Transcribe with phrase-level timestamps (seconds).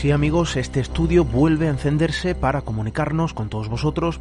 [0.00, 4.20] Sí amigos, este estudio vuelve a encenderse para comunicarnos con todos vosotros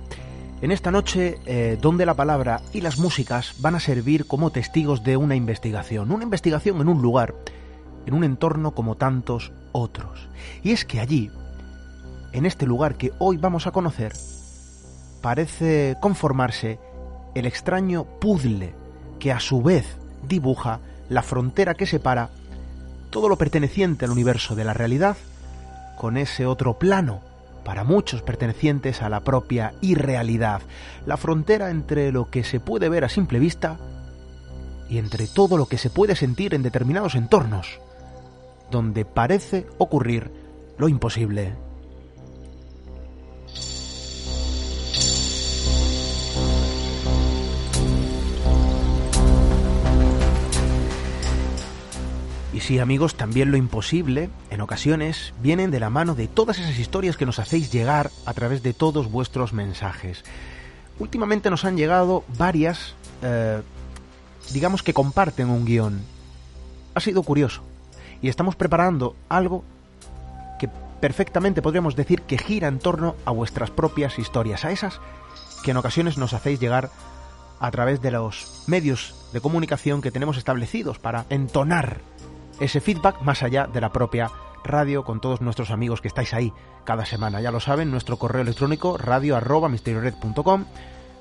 [0.63, 5.03] en esta noche eh, donde la palabra y las músicas van a servir como testigos
[5.03, 7.35] de una investigación, una investigación en un lugar,
[8.07, 10.27] en un entorno como tantos otros.
[10.63, 11.29] Y es que allí,
[12.31, 14.13] en este lugar que hoy vamos a conocer,
[15.21, 16.79] parece conformarse
[17.35, 18.73] el extraño puzzle
[19.19, 19.85] que a su vez
[20.27, 22.31] dibuja la frontera que separa
[23.11, 25.17] todo lo perteneciente al universo de la realidad
[25.97, 27.19] con ese otro plano,
[27.65, 30.61] para muchos pertenecientes a la propia irrealidad,
[31.05, 33.77] la frontera entre lo que se puede ver a simple vista
[34.89, 37.81] y entre todo lo que se puede sentir en determinados entornos,
[38.71, 40.31] donde parece ocurrir
[40.77, 41.66] lo imposible.
[52.57, 56.79] Y sí, amigos, también lo imposible, en ocasiones, vienen de la mano de todas esas
[56.79, 60.23] historias que nos hacéis llegar a través de todos vuestros mensajes.
[60.97, 63.61] Últimamente nos han llegado varias, eh,
[64.53, 66.01] digamos que comparten un guion.
[66.95, 67.61] Ha sido curioso.
[68.23, 69.63] Y estamos preparando algo
[70.59, 70.67] que
[70.99, 74.99] perfectamente podríamos decir que gira en torno a vuestras propias historias, a esas
[75.63, 76.89] que en ocasiones nos hacéis llegar
[77.59, 82.01] a través de los medios de comunicación que tenemos establecidos para entonar
[82.59, 84.31] ese feedback más allá de la propia
[84.63, 86.53] radio con todos nuestros amigos que estáis ahí
[86.83, 87.41] cada semana.
[87.41, 89.37] Ya lo saben, nuestro correo electrónico radio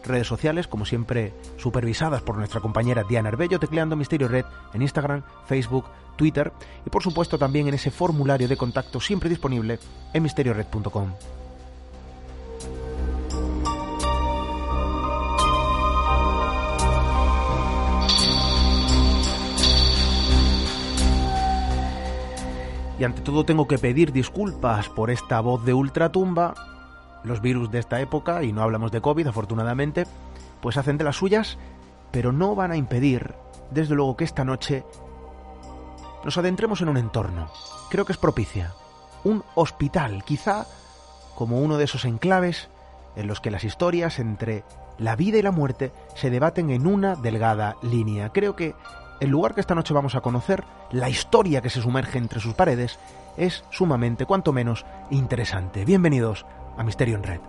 [0.06, 5.22] redes sociales como siempre supervisadas por nuestra compañera Diana Arbello tecleando Misterio Red en Instagram,
[5.46, 5.86] Facebook,
[6.16, 6.52] Twitter
[6.86, 9.78] y por supuesto también en ese formulario de contacto siempre disponible
[10.12, 11.12] en misteriored.com.
[22.98, 26.54] Y ante todo tengo que pedir disculpas por esta voz de ultratumba.
[27.24, 30.06] Los virus de esta época, y no hablamos de COVID afortunadamente,
[30.60, 31.58] pues hacen de las suyas,
[32.10, 33.34] pero no van a impedir,
[33.70, 34.84] desde luego, que esta noche
[36.24, 37.50] nos adentremos en un entorno.
[37.90, 38.72] Creo que es propicia.
[39.24, 40.66] Un hospital, quizá
[41.34, 42.68] como uno de esos enclaves
[43.16, 44.64] en los que las historias entre
[44.98, 48.30] la vida y la muerte se debaten en una delgada línea.
[48.30, 48.74] Creo que
[49.20, 52.54] el lugar que esta noche vamos a conocer, la historia que se sumerge entre sus
[52.54, 52.98] paredes,
[53.36, 55.84] es sumamente, cuanto menos, interesante.
[55.84, 56.46] Bienvenidos
[56.76, 57.40] a Misterio en Red.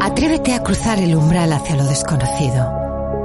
[0.00, 2.83] Atrévete a cruzar el umbral hacia lo desconocido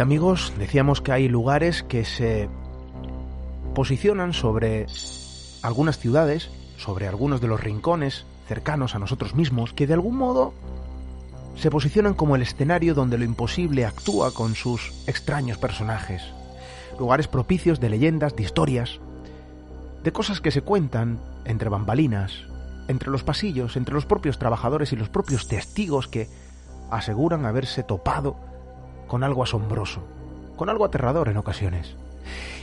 [0.00, 2.48] Amigos, decíamos que hay lugares que se
[3.74, 4.86] posicionan sobre
[5.62, 10.54] algunas ciudades, sobre algunos de los rincones cercanos a nosotros mismos, que de algún modo
[11.56, 16.22] se posicionan como el escenario donde lo imposible actúa con sus extraños personajes.
[16.98, 19.00] Lugares propicios de leyendas, de historias,
[20.02, 22.32] de cosas que se cuentan entre bambalinas,
[22.88, 26.28] entre los pasillos, entre los propios trabajadores y los propios testigos que
[26.90, 28.36] aseguran haberse topado
[29.10, 30.04] con algo asombroso,
[30.54, 31.96] con algo aterrador en ocasiones.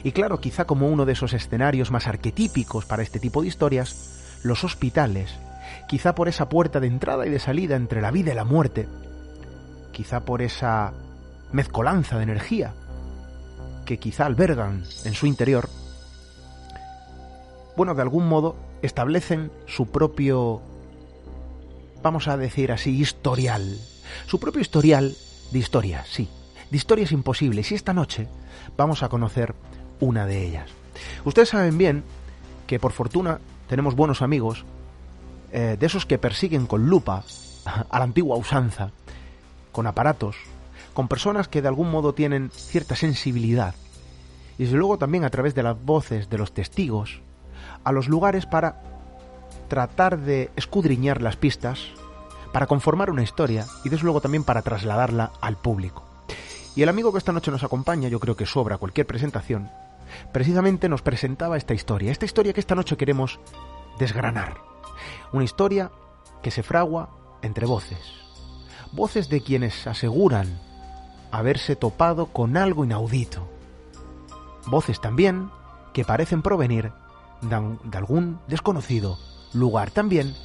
[0.02, 4.40] Y claro, quizá como uno de esos escenarios más arquetípicos para este tipo de historias,
[4.44, 5.30] los hospitales,
[5.90, 8.88] quizá por esa puerta de entrada y de salida entre la vida y la muerte,
[9.92, 10.94] quizá por esa
[11.52, 12.74] mezcolanza de energía
[13.86, 15.68] que quizá albergan en su interior,
[17.76, 20.62] bueno, de algún modo establecen su propio,
[22.02, 23.78] vamos a decir así, historial,
[24.28, 25.14] su propio historial
[25.52, 26.30] de historias, sí,
[26.70, 28.28] de historias imposibles y esta noche
[28.76, 29.56] vamos a conocer
[30.00, 30.70] una de ellas.
[31.26, 32.04] Ustedes saben bien
[32.66, 34.66] que por fortuna tenemos buenos amigos,
[35.52, 37.24] eh, de esos que persiguen con lupa
[37.90, 38.92] a la antigua usanza,
[39.72, 40.36] con aparatos,
[40.94, 43.76] con personas que de algún modo tienen cierta sensibilidad,
[44.58, 47.22] y desde luego también a través de las voces de los testigos,
[47.84, 48.82] a los lugares para
[49.68, 51.88] tratar de escudriñar las pistas
[52.52, 56.07] para conformar una historia y desde luego también para trasladarla al público.
[56.78, 59.72] Y el amigo que esta noche nos acompaña, yo creo que sobra cualquier presentación,
[60.32, 63.40] precisamente nos presentaba esta historia, esta historia que esta noche queremos
[63.98, 64.58] desgranar.
[65.34, 65.90] Una historia
[66.44, 67.10] que se fragua
[67.42, 67.98] entre voces,
[68.92, 70.62] voces de quienes aseguran
[71.32, 73.50] haberse topado con algo inaudito,
[74.68, 75.50] voces también
[75.94, 76.92] que parecen provenir
[77.42, 79.18] de algún desconocido
[79.52, 80.36] lugar también,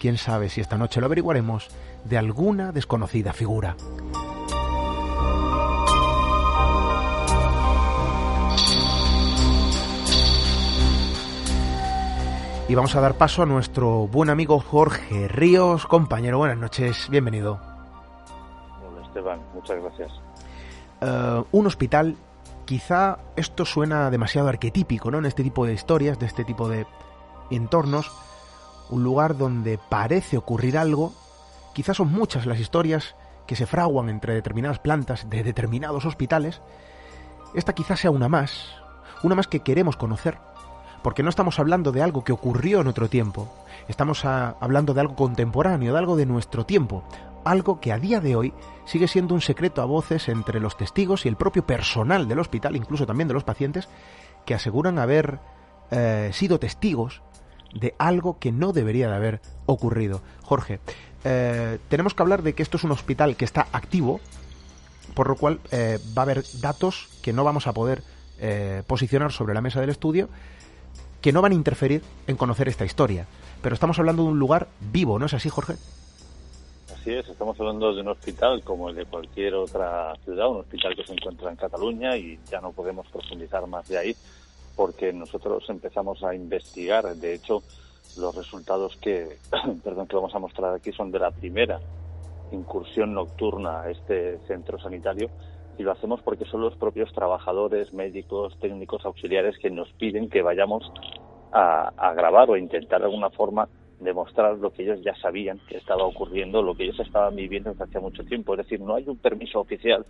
[0.00, 1.68] quién sabe si esta noche lo averiguaremos,
[2.04, 3.76] de alguna desconocida figura.
[12.68, 15.86] Y vamos a dar paso a nuestro buen amigo Jorge Ríos.
[15.86, 17.60] Compañero, buenas noches, bienvenido.
[18.84, 20.12] Hola Esteban, muchas gracias.
[21.00, 22.16] Eh, un hospital,
[22.64, 25.18] quizá esto suena demasiado arquetípico, ¿no?
[25.18, 26.88] En este tipo de historias, de este tipo de
[27.52, 28.10] entornos,
[28.90, 31.12] un lugar donde parece ocurrir algo,
[31.72, 33.14] quizás son muchas las historias
[33.46, 36.60] que se fraguan entre determinadas plantas de determinados hospitales,
[37.54, 38.74] esta quizás sea una más,
[39.22, 40.38] una más que queremos conocer,
[41.06, 43.48] porque no estamos hablando de algo que ocurrió en otro tiempo,
[43.86, 47.04] estamos hablando de algo contemporáneo, de algo de nuestro tiempo,
[47.44, 48.52] algo que a día de hoy
[48.86, 52.74] sigue siendo un secreto a voces entre los testigos y el propio personal del hospital,
[52.74, 53.88] incluso también de los pacientes,
[54.44, 55.38] que aseguran haber
[55.92, 57.22] eh, sido testigos
[57.72, 60.22] de algo que no debería de haber ocurrido.
[60.42, 60.80] Jorge,
[61.22, 64.20] eh, tenemos que hablar de que esto es un hospital que está activo,
[65.14, 68.02] por lo cual eh, va a haber datos que no vamos a poder
[68.86, 70.28] posicionar sobre la mesa del estudio,
[71.26, 73.26] que no van a interferir en conocer esta historia.
[73.60, 75.72] Pero estamos hablando de un lugar vivo, ¿no es así, Jorge?
[76.94, 80.94] Así es, estamos hablando de un hospital como el de cualquier otra ciudad, un hospital
[80.94, 84.16] que se encuentra en Cataluña y ya no podemos profundizar más de ahí
[84.76, 87.60] porque nosotros empezamos a investigar, de hecho,
[88.16, 89.36] los resultados que,
[89.82, 91.80] perdón, que vamos a mostrar aquí son de la primera
[92.52, 95.28] incursión nocturna a este centro sanitario
[95.78, 100.42] y lo hacemos porque son los propios trabajadores, médicos, técnicos auxiliares que nos piden que
[100.42, 100.90] vayamos
[101.52, 103.68] a, grabar o intentar de alguna forma
[104.00, 107.84] demostrar lo que ellos ya sabían que estaba ocurriendo, lo que ellos estaban viviendo desde
[107.84, 108.54] hace mucho tiempo.
[108.54, 110.04] Es decir, no hay un permiso oficial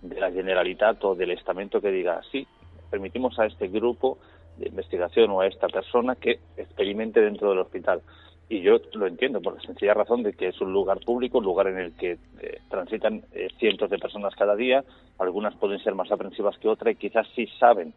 [0.00, 2.46] de la Generalitat o del estamento que diga, sí,
[2.90, 4.18] permitimos a este grupo
[4.56, 8.00] de investigación o a esta persona que experimente dentro del hospital.
[8.48, 11.44] Y yo lo entiendo por la sencilla razón de que es un lugar público, un
[11.44, 14.84] lugar en el que eh, transitan eh, cientos de personas cada día,
[15.18, 17.92] algunas pueden ser más aprensivas que otras y quizás sí saben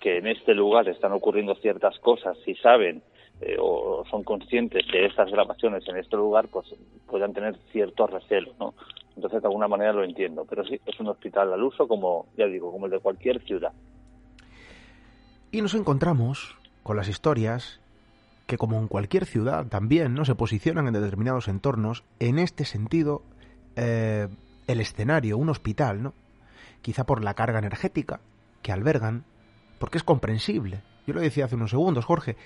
[0.00, 3.02] que en este lugar están ocurriendo ciertas cosas, si saben
[3.42, 6.66] eh, o son conscientes de estas grabaciones en este lugar, pues
[7.06, 8.74] puedan tener cierto recelo, ¿no?
[9.16, 10.46] Entonces, de alguna manera lo entiendo.
[10.48, 13.72] Pero sí, es un hospital al uso, como ya digo, como el de cualquier ciudad.
[15.50, 17.79] Y nos encontramos con las historias
[18.50, 23.22] que como en cualquier ciudad también no se posicionan en determinados entornos, en este sentido
[23.76, 24.26] eh,
[24.66, 26.14] el escenario, un hospital, ¿no?
[26.82, 28.18] Quizá por la carga energética
[28.60, 29.24] que albergan,
[29.78, 30.82] porque es comprensible.
[31.06, 32.36] Yo lo decía hace unos segundos, Jorge,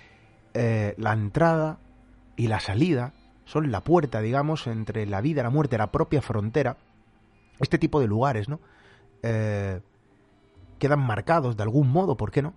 [0.52, 1.78] eh, la entrada
[2.36, 3.14] y la salida
[3.46, 6.76] son la puerta, digamos, entre la vida la muerte, la propia frontera.
[7.60, 8.60] Este tipo de lugares, ¿no?
[9.22, 9.80] Eh,
[10.78, 12.52] quedan marcados de algún modo, ¿por qué no?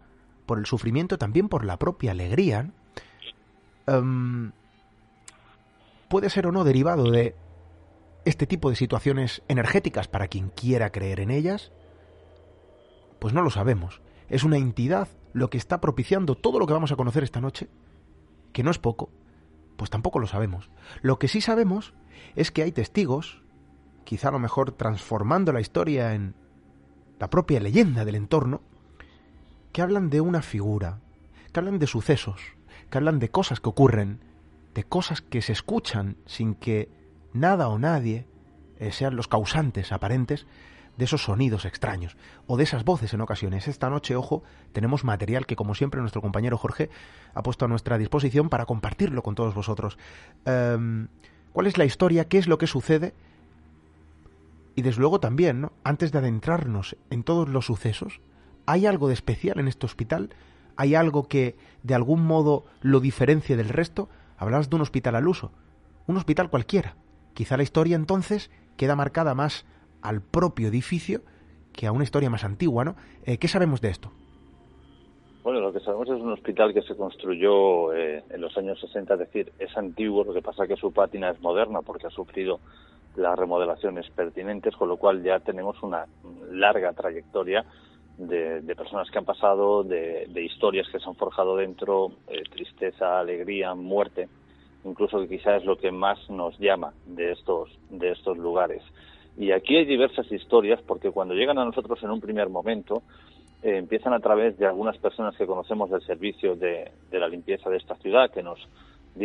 [0.45, 2.71] por el sufrimiento, también por la propia alegría,
[3.87, 4.51] em,
[6.09, 7.35] puede ser o no derivado de
[8.25, 11.71] este tipo de situaciones energéticas para quien quiera creer en ellas,
[13.19, 14.01] pues no lo sabemos.
[14.29, 17.69] Es una entidad lo que está propiciando todo lo que vamos a conocer esta noche,
[18.51, 19.09] que no es poco,
[19.77, 20.69] pues tampoco lo sabemos.
[21.01, 21.93] Lo que sí sabemos
[22.35, 23.41] es que hay testigos,
[24.03, 26.35] quizá a lo mejor transformando la historia en
[27.19, 28.61] la propia leyenda del entorno,
[29.71, 30.99] que hablan de una figura,
[31.51, 32.56] que hablan de sucesos,
[32.89, 34.19] que hablan de cosas que ocurren,
[34.73, 36.89] de cosas que se escuchan sin que
[37.33, 38.25] nada o nadie
[38.79, 40.45] eh, sean los causantes aparentes
[40.97, 42.17] de esos sonidos extraños
[42.47, 43.67] o de esas voces en ocasiones.
[43.67, 46.89] Esta noche, ojo, tenemos material que como siempre nuestro compañero Jorge
[47.33, 49.97] ha puesto a nuestra disposición para compartirlo con todos vosotros.
[50.45, 51.07] Em,
[51.53, 52.25] ¿Cuál es la historia?
[52.25, 53.13] ¿Qué es lo que sucede?
[54.75, 55.71] Y desde luego también, ¿no?
[55.83, 58.21] antes de adentrarnos en todos los sucesos,
[58.67, 60.29] ¿Hay algo de especial en este hospital?
[60.77, 64.09] ¿Hay algo que de algún modo lo diferencie del resto?
[64.37, 65.51] Hablabas de un hospital al uso,
[66.05, 66.95] un hospital cualquiera.
[67.33, 69.65] Quizá la historia entonces queda marcada más
[70.01, 71.21] al propio edificio
[71.73, 72.95] que a una historia más antigua, ¿no?
[73.25, 74.11] Eh, ¿Qué sabemos de esto?
[75.43, 79.13] Bueno, lo que sabemos es un hospital que se construyó eh, en los años 60,
[79.13, 82.09] es decir, es antiguo, lo que pasa es que su pátina es moderna porque ha
[82.09, 82.59] sufrido
[83.15, 86.05] las remodelaciones pertinentes, con lo cual ya tenemos una
[86.51, 87.65] larga trayectoria
[88.17, 93.73] de, personas que han pasado, de, historias que se han forjado dentro, eh, tristeza, alegría,
[93.75, 94.27] muerte.
[94.83, 98.81] incluso que quizás es lo que más nos llama de estos, de estos lugares.
[99.37, 103.03] Y aquí hay diversas historias porque cuando llegan a nosotros en un primer momento,
[103.61, 107.69] eh, empiezan a través de algunas personas que conocemos del servicio de, de, la limpieza
[107.69, 108.59] de esta ciudad, que nos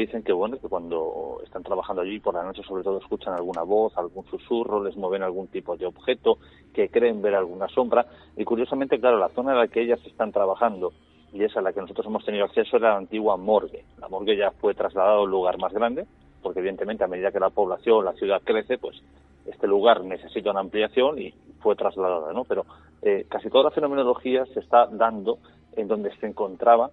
[0.00, 3.62] dicen que bueno que cuando están trabajando allí por la noche sobre todo escuchan alguna
[3.62, 6.38] voz, algún susurro, les mueven algún tipo de objeto,
[6.72, 8.06] que creen ver alguna sombra
[8.36, 10.92] y curiosamente claro la zona en la que ellas están trabajando
[11.32, 13.84] y esa a la que nosotros hemos tenido acceso era la antigua morgue.
[13.98, 16.06] La morgue ya fue trasladada a un lugar más grande
[16.42, 19.00] porque evidentemente a medida que la población, la ciudad crece, pues
[19.46, 22.44] este lugar necesita una ampliación y fue trasladada, ¿no?
[22.44, 22.66] Pero
[23.00, 25.38] eh, casi toda la fenomenología se está dando
[25.76, 26.90] en donde se encontraba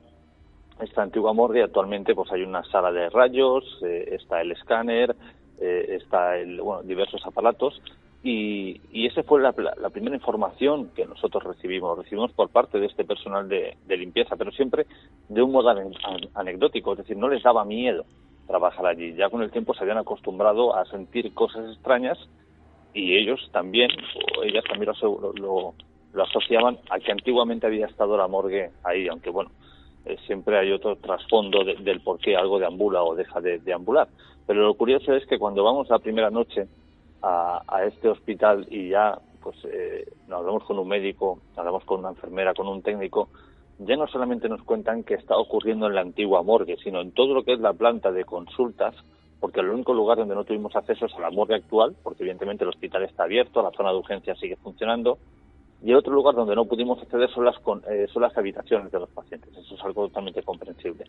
[0.79, 1.63] esta antigua morgue.
[1.63, 5.15] Actualmente, pues hay una sala de rayos, eh, está el escáner,
[5.59, 7.81] eh, está el, bueno, diversos aparatos.
[8.21, 11.97] Y, y esa fue la, la, primera información que nosotros recibimos.
[11.97, 14.85] Recibimos por parte de este personal de, limpieza, pero siempre
[15.29, 15.73] de un modo
[16.33, 18.05] anecdótico, es decir, no les daba miedo
[18.45, 19.13] trabajar allí.
[19.13, 22.17] Ya con el tiempo se habían acostumbrado a sentir cosas extrañas
[22.93, 23.91] y ellos también,
[24.37, 25.73] o ellas también lo, lo,
[26.13, 29.51] lo asociaban a que antiguamente había estado la morgue ahí, aunque bueno,
[30.05, 34.07] eh, siempre hay otro trasfondo de, del por qué algo deambula o deja de deambular.
[34.45, 36.67] Pero lo curioso es que cuando vamos la primera noche
[37.21, 41.99] a, a este hospital y ya pues eh, nos hablamos con un médico, hablamos con
[41.99, 43.29] una enfermera, con un técnico,
[43.79, 47.33] ya no solamente nos cuentan qué está ocurriendo en la antigua morgue, sino en todo
[47.33, 48.95] lo que es la planta de consultas,
[49.39, 52.65] porque el único lugar donde no tuvimos acceso es a la morgue actual, porque evidentemente
[52.65, 55.17] el hospital está abierto, la zona de urgencia sigue funcionando,
[55.81, 57.55] y el otro lugar donde no pudimos acceder son las,
[57.89, 59.55] eh, son las habitaciones de los pacientes.
[59.55, 61.05] Eso es algo totalmente comprensible.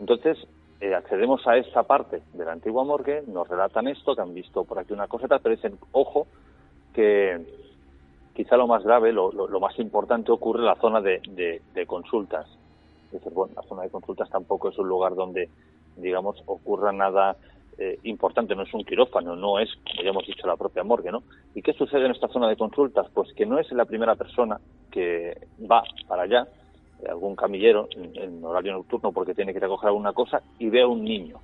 [0.00, 0.38] Entonces,
[0.80, 4.64] eh, accedemos a esa parte de la antigua morgue, nos relatan esto, que han visto
[4.64, 6.26] por aquí una coseta, pero dicen, ojo,
[6.92, 7.38] que
[8.34, 11.20] quizá lo más grave, lo, lo, más importante ocurre en la zona de,
[11.74, 12.46] de, consultas.
[13.12, 15.48] Es bueno, la zona de consultas tampoco es un lugar donde,
[15.96, 17.36] digamos, ocurra nada
[17.82, 21.10] eh, importante, no es un quirófano, no es, como ya hemos dicho, la propia morgue,
[21.10, 21.22] ¿no?
[21.54, 23.06] ¿Y qué sucede en esta zona de consultas?
[23.14, 24.60] Pues que no es la primera persona
[24.90, 26.46] que va para allá,
[27.02, 30.86] eh, algún camillero en, horario nocturno porque tiene que recoger alguna cosa y ve a
[30.86, 31.38] un niño.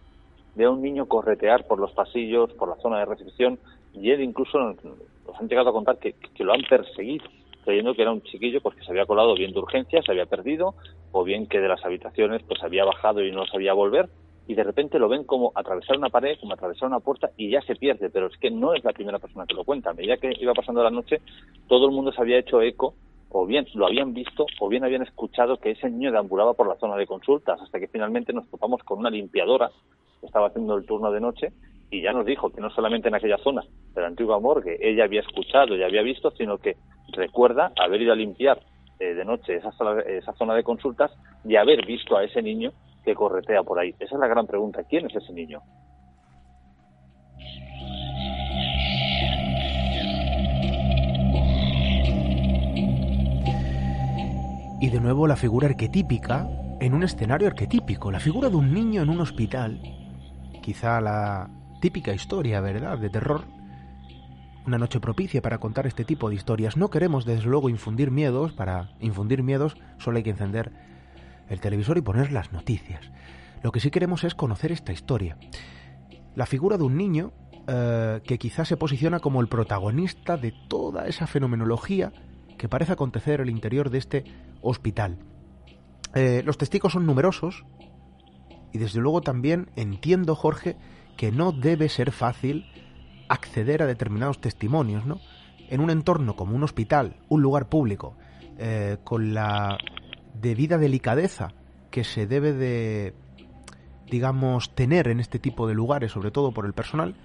[0.55, 3.59] Ve a un niño corretear por los pasillos, por la zona de recepción
[3.95, 4.76] y él incluso nos,
[5.40, 7.25] han llegado a contar que, lo han perseguido
[7.64, 10.26] creyendo que era un chiquillo pues que se había colado bien de urgencia, se había
[10.26, 10.75] perdido
[11.12, 14.11] o bien que de las habitaciones pues había bajado y no sabía volver
[14.48, 17.60] y de repente lo ven como atravesar una pared, como atravesar una puerta y ya
[17.62, 19.90] se pierde, pero es que no es la primera persona que lo cuenta.
[19.90, 21.20] A medida que iba pasando la noche,
[21.68, 22.94] todo el mundo se había hecho eco,
[23.30, 26.76] o bien lo habían visto, o bien habían escuchado que ese niño deambulaba por la
[26.76, 29.70] zona de consultas, hasta que finalmente nos topamos con una limpiadora
[30.20, 31.52] que estaba haciendo el turno de noche
[31.90, 33.62] y ya nos dijo que no solamente en aquella zona
[33.94, 36.76] de la antigua morgue ella había escuchado y había visto, sino que
[37.12, 38.60] recuerda haber ido a limpiar
[38.98, 39.70] eh, de noche esa,
[40.06, 41.12] esa zona de consultas
[41.44, 42.72] y haber visto a ese niño
[43.06, 43.94] que corretea por ahí?
[44.00, 44.82] Esa es la gran pregunta.
[44.82, 45.62] ¿Quién es ese niño?
[54.80, 56.48] Y de nuevo la figura arquetípica
[56.80, 59.80] en un escenario arquetípico, la figura de un niño en un hospital,
[60.60, 61.48] quizá la
[61.80, 63.44] típica historia, ¿verdad?, de terror.
[64.66, 66.76] Una noche propicia para contar este tipo de historias.
[66.76, 68.52] No queremos, desde luego, infundir miedos.
[68.52, 70.72] Para infundir miedos solo hay que encender
[71.48, 73.10] el televisor y poner las noticias.
[73.62, 75.36] Lo que sí queremos es conocer esta historia.
[76.34, 77.32] La figura de un niño
[77.66, 82.12] eh, que quizás se posiciona como el protagonista de toda esa fenomenología
[82.58, 84.24] que parece acontecer en el interior de este
[84.62, 85.18] hospital.
[86.14, 87.64] Eh, los testigos son numerosos
[88.72, 90.76] y desde luego también entiendo, Jorge,
[91.16, 92.66] que no debe ser fácil
[93.28, 95.18] acceder a determinados testimonios, ¿no?
[95.68, 98.16] En un entorno como un hospital, un lugar público,
[98.58, 99.76] eh, con la
[100.40, 101.52] debida delicadeza
[101.90, 103.14] que se debe de,
[104.11, 107.16] digamos, tener en este tipo de lugares, sobre todo por el personal,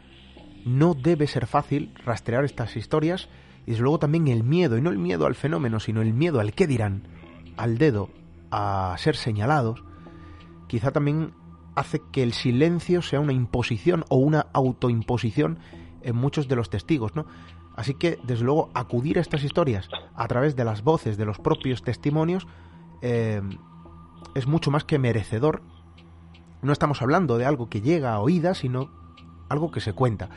[0.65, 3.30] no debe ser fácil rastrear estas historias
[3.65, 6.39] y desde luego también el miedo, y no el miedo al fenómeno, sino el miedo
[6.39, 7.03] al qué dirán,
[7.58, 8.10] al dedo,
[8.50, 9.84] a ser señalados,
[10.68, 11.34] quizá también
[11.75, 15.60] hace que el silencio sea una imposición o una autoimposición
[16.01, 17.25] en muchos de los testigos, ¿no?
[17.75, 21.39] Así que, desde luego, acudir a estas historias a través de las voces de los
[21.39, 22.48] propios testimonios
[23.01, 23.41] eh,
[24.36, 25.62] es mucho más que merecedor.
[26.62, 28.89] No estamos hablando de algo que llega a oídas, sino
[29.50, 30.29] algo que se cuenta.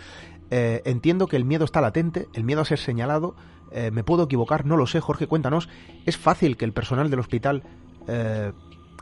[0.50, 3.34] Eh, entiendo que el miedo está latente, el miedo a ser señalado.
[3.72, 5.68] Eh, me puedo equivocar, no lo sé, Jorge, cuéntanos.
[6.06, 7.62] ¿Es fácil que el personal del hospital
[8.06, 8.52] eh,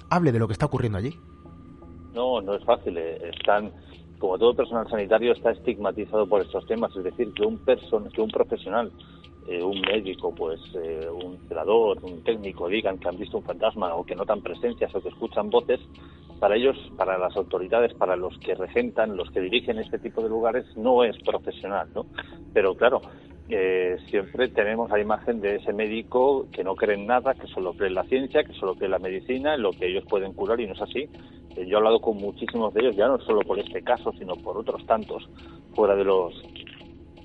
[0.08, 1.18] hable de lo que está ocurriendo allí?
[2.14, 2.96] No, no es fácil.
[2.98, 3.72] Están,
[4.18, 6.94] como todo personal sanitario, está estigmatizado por estos temas.
[6.96, 8.92] Es decir, que un, person que un profesional
[9.46, 13.94] eh, un médico, pues eh, un celador, un técnico digan que han visto un fantasma
[13.94, 15.80] o que notan presencias o que escuchan voces,
[16.38, 20.28] para ellos, para las autoridades, para los que regentan, los que dirigen este tipo de
[20.28, 22.06] lugares, no es profesional, ¿no?
[22.52, 23.00] Pero claro,
[23.48, 27.74] eh, siempre tenemos la imagen de ese médico que no cree en nada, que solo
[27.74, 30.32] cree en la ciencia, que solo cree en la medicina, en lo que ellos pueden
[30.32, 31.08] curar y no es así.
[31.56, 34.36] Eh, yo he hablado con muchísimos de ellos, ya no solo por este caso, sino
[34.36, 35.28] por otros tantos
[35.74, 36.34] fuera de los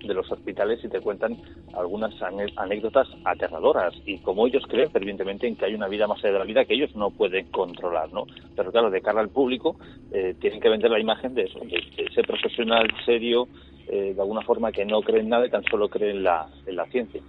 [0.07, 1.37] de los hospitales y te cuentan
[1.73, 2.13] algunas
[2.55, 6.39] anécdotas aterradoras y como ellos creen fervientemente en que hay una vida más allá de
[6.39, 8.25] la vida que ellos no pueden controlar, ¿no?
[8.55, 9.75] Pero claro, de cara al público
[10.11, 13.47] eh, tienen que vender la imagen de eso, de ese profesional serio,
[13.87, 16.47] eh, de alguna forma que no cree en nada y tan solo cree en la,
[16.65, 17.21] en la ciencia.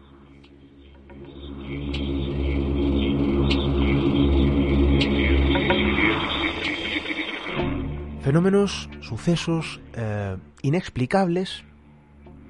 [8.23, 11.65] Fenómenos, sucesos eh, inexplicables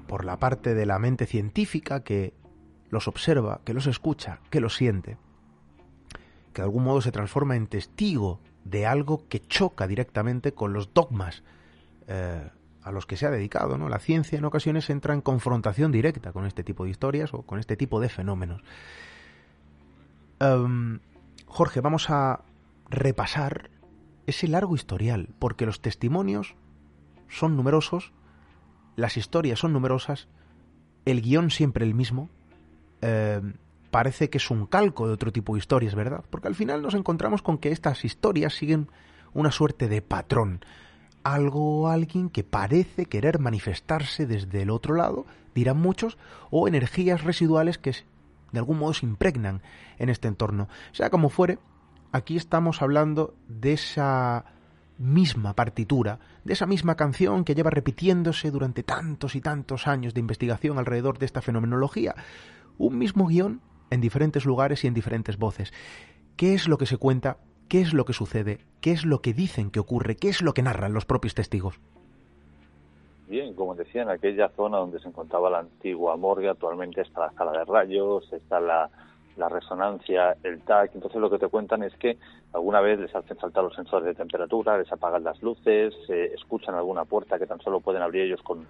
[0.09, 2.33] por la parte de la mente científica que
[2.89, 5.19] los observa, que los escucha, que los siente,
[6.51, 10.95] que de algún modo se transforma en testigo de algo que choca directamente con los
[10.95, 11.43] dogmas
[12.07, 12.49] eh,
[12.81, 13.77] a los que se ha dedicado.
[13.77, 13.87] ¿no?
[13.87, 17.59] La ciencia en ocasiones entra en confrontación directa con este tipo de historias o con
[17.59, 18.63] este tipo de fenómenos.
[20.39, 21.01] Em,
[21.45, 22.41] Jorge, vamos a
[22.89, 23.69] repasar
[24.25, 26.55] ese largo historial, porque los testimonios
[27.27, 28.11] son numerosos,
[28.95, 30.27] las historias son numerosas,
[31.05, 32.29] el guion siempre el mismo,
[33.01, 33.53] em,
[33.91, 36.23] parece que es un calco de otro tipo de historias, ¿verdad?
[36.29, 38.87] Porque al final nos encontramos con que estas historias siguen
[39.33, 40.61] una suerte de patrón
[41.23, 46.17] algo alguien que parece querer manifestarse desde el otro lado, dirán muchos,
[46.49, 47.93] o energías residuales que
[48.51, 49.61] de algún modo se impregnan
[49.97, 50.67] en este entorno.
[50.91, 51.59] Sea como fuere,
[52.11, 54.45] aquí estamos hablando de esa
[54.99, 60.19] misma partitura, de esa misma canción que lleva repitiéndose durante tantos y tantos años de
[60.19, 62.13] investigación alrededor de esta fenomenología.
[62.77, 65.73] Un mismo guion en diferentes lugares y en diferentes voces.
[66.35, 67.37] ¿Qué es lo que se cuenta
[67.69, 70.53] qué es lo que sucede, qué es lo que dicen que ocurre, qué es lo
[70.53, 71.79] que narran los propios testigos.
[73.27, 77.31] Bien, como decía, en aquella zona donde se encontraba la antigua morgue, actualmente está la
[77.33, 78.89] sala de rayos, está la,
[79.37, 80.95] resonancia, el TAC.
[80.95, 82.17] Entonces lo que te cuentan es que
[82.53, 87.05] alguna vez les hacen saltar los sensores de temperatura, les apagan las luces, escuchan alguna
[87.05, 88.67] puerta que tan solo pueden abrir ellos con,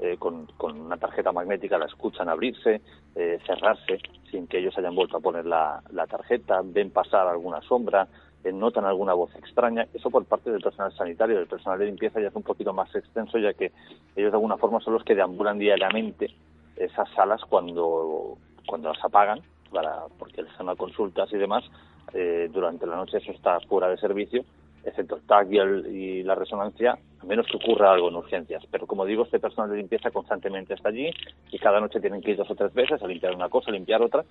[0.00, 2.80] eh, con, una tarjeta magnética, la escuchan abrirse,
[3.14, 3.98] eh, cerrarse,
[4.30, 8.08] sin que ellos hayan vuelto a poner la, la tarjeta, ven pasar alguna sombra,
[8.50, 9.86] notan alguna voz extraña.
[9.92, 12.94] Eso por parte del personal sanitario, del personal de limpieza ya es un poquito más
[12.94, 13.72] extenso, ya que
[14.16, 16.34] ellos de alguna forma son los que deambulan diariamente
[16.76, 19.40] esas salas cuando, cuando las apagan,
[19.72, 21.64] para, porque les dan consultas y demás.
[22.12, 24.44] Eh, durante la noche eso está fuera de servicio,
[24.84, 28.64] excepto el TAC y, la resonancia, a menos que ocurra algo en urgencias.
[28.70, 31.10] Pero como digo, este personal de limpieza constantemente está allí
[31.50, 33.74] y cada noche tienen que ir dos o tres veces a limpiar una cosa, a
[33.74, 34.24] limpiar otra.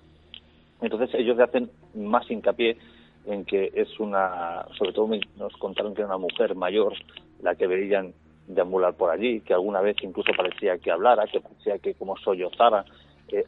[0.80, 2.76] Entonces ellos hacen más hincapié
[3.26, 6.94] en que es una, sobre todo nos contaron que era una mujer mayor
[7.42, 8.14] la que veían
[8.46, 12.84] deambular por allí, que alguna vez incluso parecía que hablara, que parecía que como sollozara,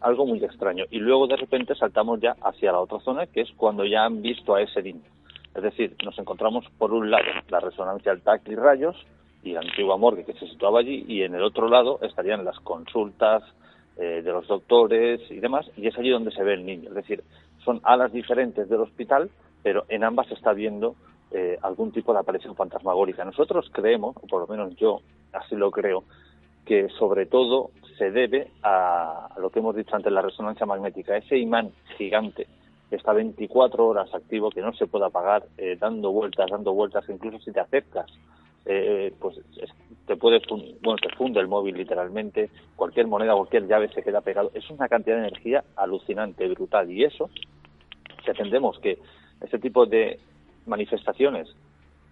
[0.01, 0.85] algo muy extraño.
[0.91, 4.23] Y luego de repente saltamos ya hacia la otra zona, que es cuando ya han
[4.23, 5.03] visto a ese niño.
[5.55, 8.97] Es decir, nos encontramos por un lado la resonancia al TAC y rayos
[9.43, 12.59] y la antigua morgue que se situaba allí, y en el otro lado estarían las
[12.61, 13.43] consultas
[13.99, 16.91] eh, de los doctores y demás, y es allí donde se ve el niño.
[16.91, 17.25] Es decir,
[17.65, 19.31] son alas diferentes del hospital,
[19.63, 20.95] pero en ambas se está viendo
[21.33, 23.25] eh, algún tipo de aparición fantasmagórica.
[23.25, 25.01] Nosotros creemos, o por lo menos yo
[25.33, 26.05] así lo creo,
[26.65, 31.39] que sobre todo se debe a, lo que hemos dicho antes, la resonancia magnética, ese
[31.39, 32.47] imán gigante
[32.91, 37.05] que está 24 horas activo, que no se puede apagar, eh, dando vueltas, dando vueltas,
[37.09, 38.07] incluso si te acercas,
[38.67, 39.41] eh, pues
[40.07, 40.43] te puede,
[40.83, 44.51] bueno, te funde el móvil literalmente, cualquier moneda, cualquier llave se queda pegado.
[44.55, 47.31] Es una cantidad de energía alucinante, brutal, y eso,
[48.25, 48.99] si atendemos que
[49.41, 50.21] este tipo de
[50.67, 51.49] manifestaciones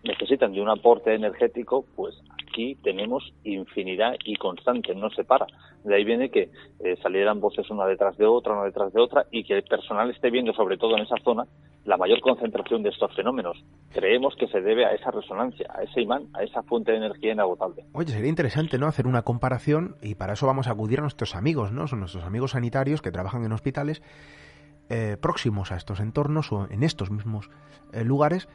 [0.03, 2.15] necesitan de un aporte energético, pues
[2.51, 5.47] aquí tenemos infinidad y constante, no se para.
[5.85, 9.27] De ahí viene que eh, salieran voces una detrás de otra, una detrás de otra,
[9.31, 11.45] y que el personal esté viendo, sobre todo en esa zona,
[11.85, 13.57] la mayor concentración de estos fenómenos.
[13.93, 17.33] Creemos que se debe a esa resonancia, a ese imán, a esa fuente de energía
[17.33, 17.85] inagotable.
[17.95, 21.35] Oye, sería interesante, ¿no?, hacer una comparación, y para eso vamos a acudir a nuestros
[21.35, 21.87] amigos, ¿no?
[21.87, 24.03] Son nuestros amigos sanitarios que trabajan en hospitales
[24.91, 27.49] eh, próximos a estos entornos o en estos mismos
[27.93, 28.49] eh, lugares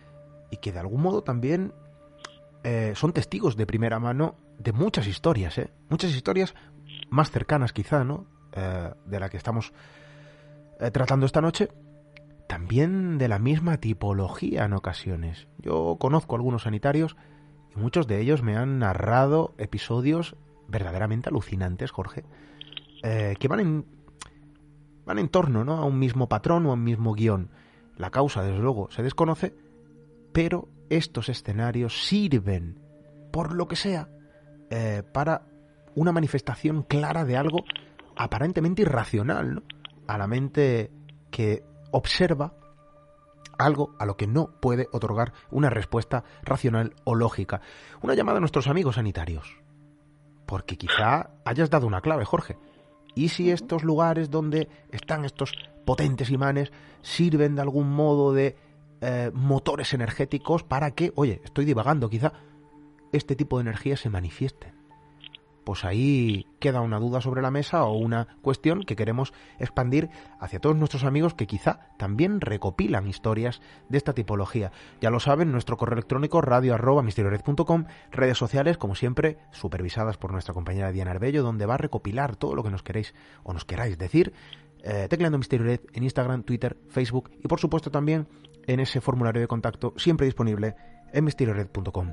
[0.51, 1.73] y que de algún modo también
[2.65, 6.55] eh, son testigos de primera mano de muchas historias, muchas historias
[7.09, 8.27] más cercanas quizá, ¿no?
[9.05, 9.73] de la que estamos
[10.93, 11.67] tratando esta noche,
[12.47, 15.49] también de la misma tipología en ocasiones.
[15.57, 17.17] Yo conozco algunos sanitarios
[17.75, 20.37] y muchos de ellos me han narrado episodios
[20.69, 22.23] verdaderamente alucinantes, Jorge,
[23.01, 23.85] que van en
[25.05, 25.77] van en torno ¿no?
[25.77, 27.49] a un mismo patrón o a un mismo guion.
[27.97, 29.55] La causa, desde luego, se desconoce,
[30.33, 32.79] pero estos escenarios sirven,
[33.31, 34.09] por lo que sea,
[34.69, 35.47] eh, para
[35.95, 37.63] una manifestación clara de algo
[38.15, 39.63] aparentemente irracional, ¿no?
[40.07, 40.91] A la mente
[41.31, 42.53] que observa
[43.57, 47.61] algo a lo que no puede otorgar una respuesta racional o lógica.
[48.01, 49.57] Una llamada a nuestros amigos sanitarios.
[50.45, 52.57] Porque quizá hayas dado una clave, Jorge.
[53.15, 55.53] ¿Y si estos lugares donde están estos
[55.85, 56.71] potentes imanes
[57.01, 58.57] sirven de algún modo de
[59.05, 62.33] eh, motores energéticos para que, oye, estoy divagando, quizá
[63.11, 64.73] este tipo de energía se manifieste?
[65.65, 70.59] pues ahí queda una duda sobre la mesa o una cuestión que queremos expandir hacia
[70.59, 74.71] todos nuestros amigos que quizá también recopilan historias de esta tipología.
[75.01, 77.03] Ya lo saben, nuestro correo electrónico radio arroba
[78.11, 82.55] redes sociales, como siempre, supervisadas por nuestra compañera Diana Arbello, donde va a recopilar todo
[82.55, 84.33] lo que nos queréis o nos queráis decir,
[84.83, 88.27] eh, tecleando Misterio Red en Instagram, Twitter, Facebook y por supuesto también
[88.67, 90.75] en ese formulario de contacto siempre disponible
[91.13, 92.09] en misteriored.com.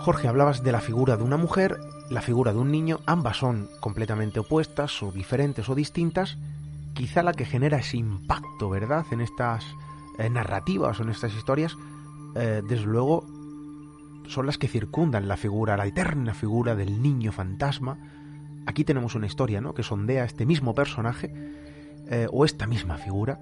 [0.00, 3.68] Jorge, hablabas de la figura de una mujer, la figura de un niño, ambas son
[3.80, 6.38] completamente opuestas o diferentes o distintas.
[6.94, 9.64] Quizá la que genera ese impacto, ¿verdad?, en estas
[10.18, 11.76] eh, narrativas o en estas historias,
[12.34, 13.24] eh, desde luego,
[14.30, 17.98] son las que circundan la figura, la eterna figura del niño fantasma.
[18.64, 21.34] Aquí tenemos una historia, ¿no?, que sondea este mismo personaje
[22.08, 23.40] eh, o esta misma figura.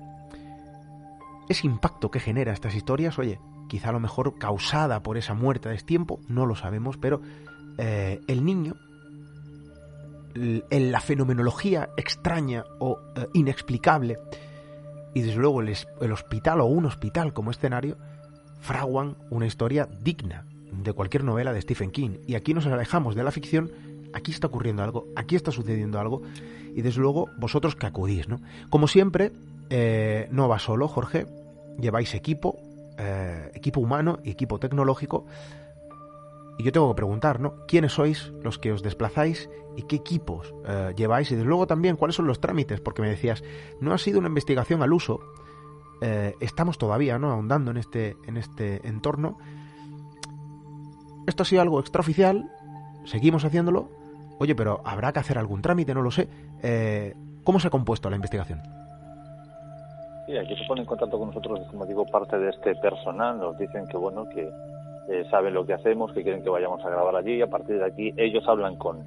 [1.48, 5.68] Ese impacto que genera estas historias, oye, quizá a lo mejor causada por esa muerte
[5.68, 7.20] de tiempo, no lo sabemos, pero
[7.76, 8.74] eh, el niño,
[10.34, 14.16] en la fenomenología extraña o eh, inexplicable,
[15.14, 17.98] y desde luego el hospital o un hospital como escenario,
[18.60, 20.44] fraguan una historia digna
[20.82, 22.18] de cualquier novela de Stephen King.
[22.26, 23.70] Y aquí nos alejamos de la ficción,
[24.12, 26.22] aquí está ocurriendo algo, aquí está sucediendo algo,
[26.74, 28.40] y desde luego vosotros que acudís, ¿no?
[28.70, 29.32] Como siempre,
[29.70, 31.26] eh, no va solo, Jorge,
[31.80, 32.58] lleváis equipo,
[32.98, 35.26] eh, equipo humano y equipo tecnológico.
[36.58, 37.66] Y yo tengo que preguntar, ¿no?
[37.66, 41.30] ¿Quiénes sois los que os desplazáis y qué equipos eh, lleváis?
[41.30, 42.80] Y desde luego también, ¿cuáles son los trámites?
[42.80, 43.44] Porque me decías,
[43.80, 45.20] no ha sido una investigación al uso.
[46.00, 47.30] Eh, estamos todavía, ¿no?
[47.30, 49.38] Ahondando en este, en este entorno.
[51.28, 52.50] Esto ha sido algo extraoficial.
[53.04, 53.90] Seguimos haciéndolo.
[54.38, 56.26] Oye, pero habrá que hacer algún trámite, no lo sé.
[57.44, 58.62] ¿Cómo se ha compuesto la investigación?
[60.36, 63.38] Aquí se pone en contacto con nosotros, como digo, parte de este personal.
[63.38, 64.50] Nos dicen que, bueno, que
[65.08, 67.36] eh, saben lo que hacemos, que quieren que vayamos a grabar allí.
[67.36, 69.04] Y a partir de aquí, ellos hablan con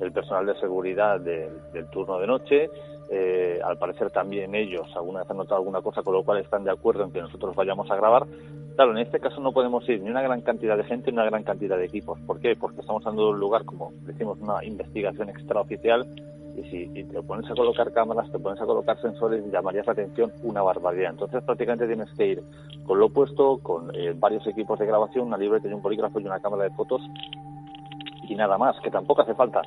[0.00, 2.70] el personal de seguridad del turno de noche.
[3.10, 6.64] Eh, al parecer también ellos alguna vez han notado alguna cosa, con lo cual están
[6.64, 8.26] de acuerdo en que nosotros vayamos a grabar.
[8.78, 11.24] Claro, en este caso no podemos ir ni una gran cantidad de gente ni una
[11.24, 12.20] gran cantidad de equipos.
[12.20, 12.54] ¿Por qué?
[12.54, 16.06] Porque estamos hablando de un lugar, como decimos, una investigación extraoficial
[16.56, 20.32] y si te pones a colocar cámaras, te pones a colocar sensores, llamarías la atención
[20.44, 21.10] una barbaridad.
[21.10, 22.42] Entonces prácticamente tienes que ir
[22.86, 26.26] con lo opuesto, con eh, varios equipos de grabación, una libreta y un polígrafo y
[26.26, 27.02] una cámara de fotos
[28.28, 29.62] y nada más, que tampoco hace falta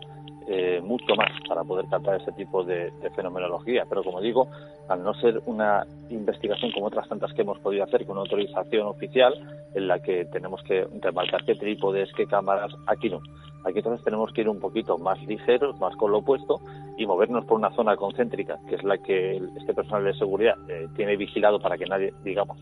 [0.54, 3.86] eh, mucho más para poder captar ese tipo de, fenomenología.
[3.88, 4.50] Pero como digo,
[4.90, 9.34] al no ser una investigación como otras tantas que hemos podido hacer con autorización oficial,
[9.74, 13.22] en la que tenemos que remarcar qué trípodes, qué cámaras, aquí no.
[13.64, 16.60] Aquí entonces tenemos que ir un poquito más ligeros, más con lo opuesto
[16.98, 20.90] y movernos por una zona concéntrica, que es la que este personal de seguridad eh,
[20.98, 22.58] tiene vigilado para que nadie, digamos,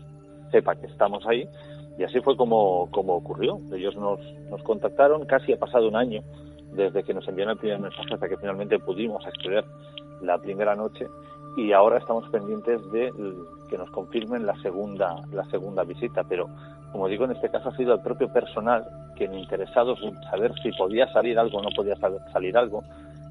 [0.52, 1.48] sepa que estamos ahí.
[1.98, 3.58] Y así fue como, como ocurrió.
[3.74, 6.22] Ellos nos, nos contactaron, casi ha pasado un año
[6.72, 9.64] desde que nos enviaron el primer mensaje hasta que finalmente pudimos acceder
[10.22, 11.08] la primera noche.
[11.56, 13.12] Y ahora estamos pendientes de
[13.68, 16.24] que nos confirmen la segunda la segunda visita.
[16.24, 16.48] Pero
[16.92, 18.84] como digo en este caso ha sido el propio personal
[19.16, 21.96] quien interesado en saber si podía salir algo o no podía
[22.32, 22.82] salir algo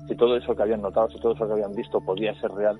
[0.07, 2.79] si todo eso que habían notado si todo eso que habían visto podía ser real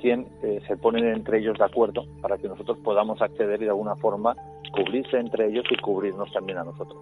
[0.00, 3.70] quien eh, se ponen entre ellos de acuerdo para que nosotros podamos acceder y de
[3.70, 4.34] alguna forma
[4.72, 6.98] cubrirse entre ellos y cubrirnos también a nosotros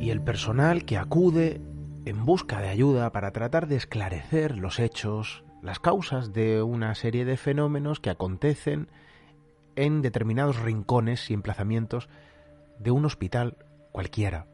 [0.00, 1.60] y el personal que acude
[2.04, 7.24] en busca de ayuda para tratar de esclarecer los hechos, las causas de una serie
[7.24, 8.88] de fenómenos que acontecen
[9.76, 12.08] en determinados rincones y emplazamientos
[12.78, 13.56] de un hospital
[13.92, 14.46] cualquiera.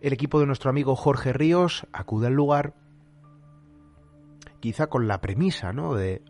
[0.00, 2.74] El equipo de nuestro amigo Jorge Ríos acude al lugar
[4.60, 5.94] quizá con la premisa, ¿no?
[5.94, 6.22] de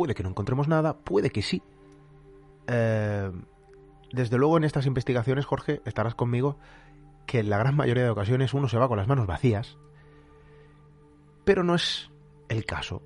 [0.00, 1.62] Puede que no encontremos nada, puede que sí.
[2.68, 3.30] Eh,
[4.14, 6.56] desde luego en estas investigaciones, Jorge, estarás conmigo,
[7.26, 9.76] que en la gran mayoría de ocasiones uno se va con las manos vacías,
[11.44, 12.10] pero no es
[12.48, 13.02] el caso,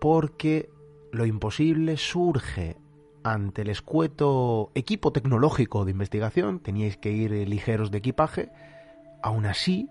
[0.00, 0.70] porque
[1.10, 2.76] lo imposible surge
[3.24, 8.52] ante el escueto equipo tecnológico de investigación, teníais que ir ligeros de equipaje,
[9.20, 9.90] aún así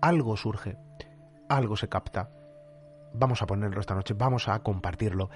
[0.00, 0.78] algo surge,
[1.48, 2.30] algo se capta.
[3.14, 5.30] Vamos a ponerlo esta noche, vamos a compartirlo.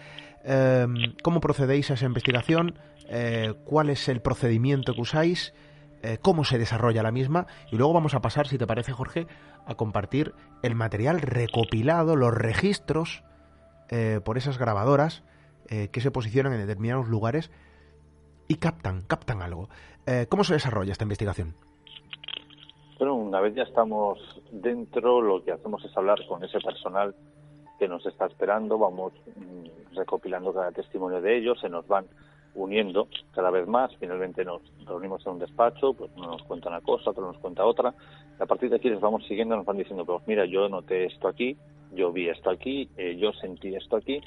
[0.45, 2.79] Em, ¿Cómo procedéis a esa investigación?
[3.09, 5.55] Eh, ¿Cuál es el procedimiento que usáis?
[6.03, 7.47] Eh, ¿Cómo se desarrolla la misma?
[7.71, 9.27] Y luego vamos a pasar, si te parece, Jorge,
[9.67, 13.25] a compartir el material recopilado, los registros
[13.91, 15.23] eh, por esas grabadoras
[15.69, 17.51] que se posicionan en determinados lugares
[18.47, 19.69] y captan, captan algo.
[20.29, 21.57] ¿Cómo se desarrolla esta investigación?
[23.01, 24.19] Bueno, una vez ya estamos
[24.53, 27.17] dentro, lo que hacemos es hablar con ese personal
[27.79, 32.07] que nos está esperando, vamos mm, recopilando cada testimonio de ellos, se nos van
[32.55, 36.81] uniendo cada vez más, finalmente nos reunimos en un despacho, pues uno nos cuenta una
[36.81, 37.95] cosa, otro nos cuenta otra,
[38.39, 41.05] y a partir de aquí les vamos siguiendo, nos van diciendo, pues mira, yo noté
[41.05, 41.57] esto aquí,
[41.93, 44.21] yo vi esto aquí, eh, yo sentí esto aquí,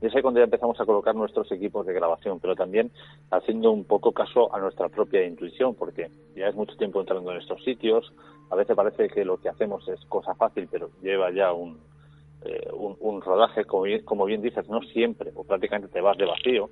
[0.00, 2.90] y es ahí cuando ya empezamos a colocar nuestros equipos de grabación, pero también
[3.30, 7.38] haciendo un poco caso a nuestra propia intuición, porque ya es mucho tiempo entrando en
[7.38, 8.12] estos sitios,
[8.50, 11.78] a veces parece que lo que hacemos es cosa fácil, pero lleva ya un,
[12.44, 16.68] eh, un, rodaje, como bien, dices, no siempre, o prácticamente te vas de vacío.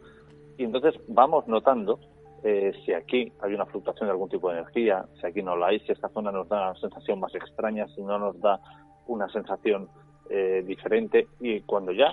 [0.58, 1.98] Y entonces vamos notando
[2.44, 5.68] eh, si aquí hay una fluctuación de algún tipo de energía, si aquí no la
[5.68, 8.61] hay, si esta zona nos da una sensación más extraña, si no nos da
[9.06, 9.88] una sensación
[10.28, 11.28] eh, diferente.
[11.40, 12.11] Y cuando ya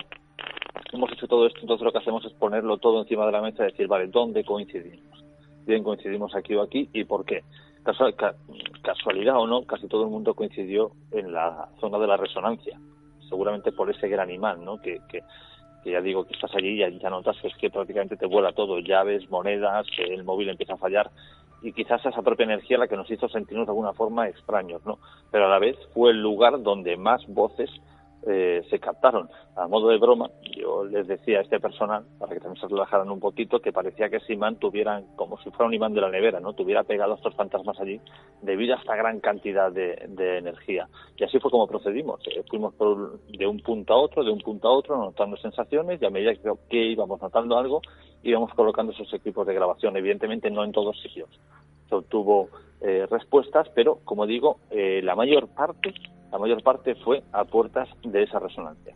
[0.92, 3.64] hemos hecho todo esto, entonces lo que hacemos es ponerlo todo encima de la mesa
[3.64, 5.24] y decir, vale, ¿dónde coincidimos?
[5.66, 7.44] Bien, coincidimos aquí o aquí y por qué.
[8.82, 12.80] casualidad o no, casi todo el mundo coincidió en la zona de la resonancia
[13.30, 14.78] seguramente por ese gran animal, ¿no?
[14.78, 15.22] Que, que,
[15.90, 18.80] ya digo que estás allí y ya notas que es que prácticamente te vuela todo,
[18.80, 21.10] llaves, monedas, el móvil empieza a fallar
[21.62, 24.98] y quizás esa propia energía la que nos hizo sentirnos de alguna forma extraños, ¿no?
[25.30, 27.70] Pero a la vez fue el lugar donde más voces
[28.26, 29.30] eh, se captaron.
[29.56, 33.10] A modo de broma, yo les decía a este personal, para que también se relajaran
[33.10, 36.10] un poquito, que parecía que ese imán tuviera, como si fuera un imán de la
[36.10, 36.52] nevera, ¿no?
[36.52, 37.98] Tuviera pegado estos fantasmas allí
[38.42, 39.90] debido a esta gran cantidad de,
[40.38, 40.86] energía.
[41.16, 42.20] Y así fue como procedimos.
[42.28, 42.74] Eh, fuimos
[43.28, 46.32] de un punto a otro, de un punto a otro, notando sensaciones y a medida
[46.68, 47.80] que, íbamos notando algo,
[48.22, 49.96] íbamos colocando esos equipos de grabación.
[49.96, 51.30] Evidentemente no en todos sitios.
[51.88, 52.48] Se obtuvo
[52.82, 55.94] eh, respuestas, pero como digo, la mayor parte
[56.30, 58.94] la mayor parte fue a puertas de esa resonancia.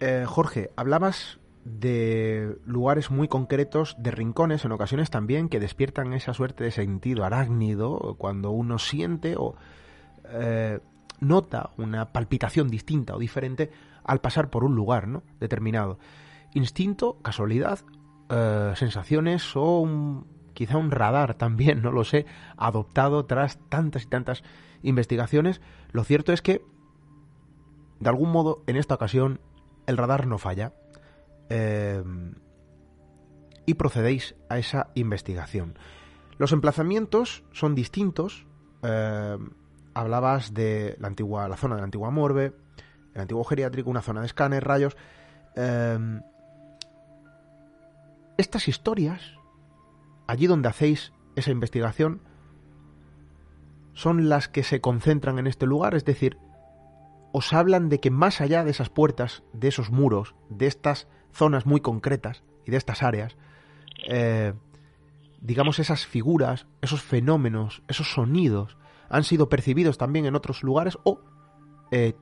[0.00, 6.34] Eh, Jorge, hablabas de lugares muy concretos, de rincones en ocasiones también que despiertan esa
[6.34, 9.54] suerte de sentido arácnido cuando uno siente o
[10.24, 10.80] eh,
[11.20, 13.70] nota una palpitación distinta o diferente
[14.04, 15.22] al pasar por un lugar ¿no?
[15.38, 15.98] determinado.
[16.54, 17.78] Instinto, casualidad,
[18.28, 24.42] eh, sensaciones o quizá un radar también, no lo sé, adoptado tras tantas y tantas
[24.82, 25.60] investigaciones,
[25.92, 26.64] lo cierto es que,
[28.00, 29.40] de algún modo, en esta ocasión,
[29.86, 30.72] el radar no falla.
[31.48, 32.02] Eh,
[33.66, 35.78] y procedéis a esa investigación.
[36.38, 38.46] Los emplazamientos son distintos.
[38.82, 39.38] Eh,
[39.94, 42.54] hablabas de la antigua, la zona de la antigua Morbe,
[43.14, 44.96] el antiguo geriátrico, una zona de escáner, rayos.
[45.54, 46.20] Eh,
[48.38, 49.20] estas historias,
[50.26, 52.22] allí donde hacéis esa investigación,
[53.94, 56.38] son las que se concentran en este lugar, es decir,
[57.32, 61.66] os hablan de que más allá de esas puertas, de esos muros, de estas zonas
[61.66, 63.36] muy concretas y de estas áreas,
[64.06, 64.52] eh,
[65.40, 68.76] digamos esas figuras, esos fenómenos, esos sonidos
[69.08, 71.20] han sido percibidos también en otros lugares o
[71.90, 72.14] eh,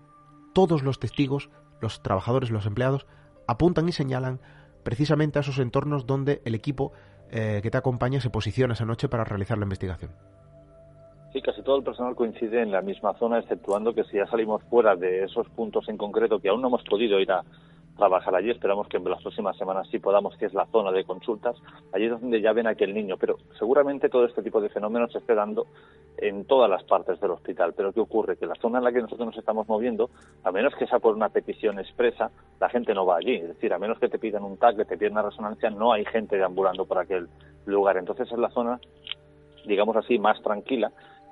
[0.55, 3.07] todos los testigos, los trabajadores, los empleados,
[3.47, 4.41] apuntan y señalan
[4.83, 6.93] precisamente a esos entornos donde el equipo
[7.31, 10.13] eh, que te acompaña se posiciona esa noche para realizar la investigación.
[11.33, 14.65] Sí, casi todo el personal coincide en la misma zona, exceptuando que si ya salimos
[14.65, 17.45] fuera de esos puntos en concreto que aún no hemos podido ir a
[17.97, 21.05] trabajar allí, esperamos que en las próximas semanas sí podamos, que es la zona de
[21.05, 21.55] consultas,
[21.93, 25.13] allí es donde ya ven a aquel niño, pero seguramente todo este tipo de fenómenos
[25.13, 25.69] se esté dando
[26.17, 27.75] en todas las partes del hospital.
[27.77, 28.37] Pero ¿qué ocurre?
[28.37, 30.11] Que la zona en la que nosotros nos estamos moviendo,
[30.43, 33.37] a menos que sea por una petición expresa, la gente no va allí.
[33.37, 35.93] Es decir, a menos que te pidan un tag, que te pidan una resonancia, no
[35.93, 37.29] hay gente deambulando por aquel
[37.67, 37.99] lugar.
[37.99, 38.81] Entonces es la zona
[39.67, 40.91] digamos así, más tranquila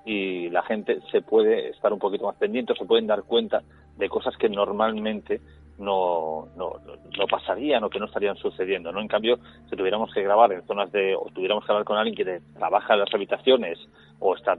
[0.09, 3.63] y la gente se puede estar un poquito más pendiente, se pueden dar cuenta
[3.99, 5.43] de cosas que normalmente
[5.77, 6.73] no, no,
[7.19, 9.03] no pasarían o que no estarían sucediendo, ¿no?
[9.03, 12.17] En cambio, si tuviéramos que grabar en zonas de, o tuviéramos que hablar con alguien
[12.17, 13.79] que trabaja en las habitaciones
[14.19, 14.57] o está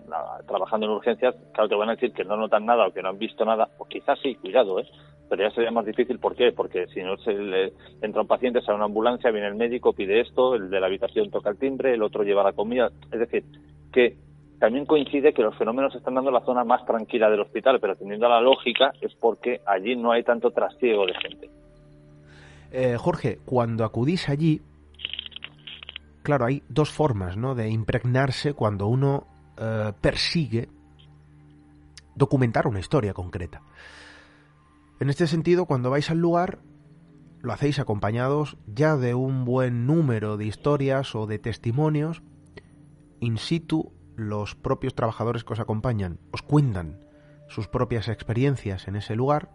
[0.48, 3.10] trabajando en urgencias, claro, te van a decir que no notan nada o que no
[3.10, 4.88] han visto nada, o quizás sí, cuidado, ¿eh?
[5.30, 6.52] Pero ya sería más difícil, ¿por qué?
[6.52, 10.22] Porque si no se le entra un paciente, sale una ambulancia, viene el médico, pide
[10.22, 13.44] esto, el de la habitación toca el timbre, el otro lleva la comida, es decir,
[13.92, 14.29] que
[14.60, 17.80] también coincide que los fenómenos se están dando en la zona más tranquila del hospital,
[17.80, 21.50] pero teniendo la lógica es porque allí no hay tanto trasiego de gente.
[22.72, 24.62] Eh, Jorge, cuando acudís allí,
[26.24, 27.56] claro, hay dos formas ¿no?
[27.56, 29.26] de impregnarse cuando uno
[29.58, 30.68] eh, persigue
[32.16, 33.62] documentar una historia concreta.
[35.00, 36.60] En este sentido, cuando vais al lugar,
[37.42, 42.22] lo hacéis acompañados ya de un buen número de historias o de testimonios.
[43.22, 47.00] In situ, los propios trabajadores que os acompañan os cuentan
[47.48, 49.50] sus propias experiencias en ese lugar.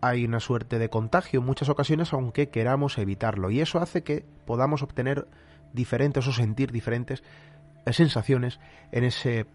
[0.00, 3.50] Hay una suerte de contagio en muchas ocasiones, aunque queramos evitarlo.
[3.50, 5.28] Y eso hace que podamos obtener
[5.72, 7.22] diferentes o sentir diferentes
[7.86, 9.46] eh, sensaciones en ese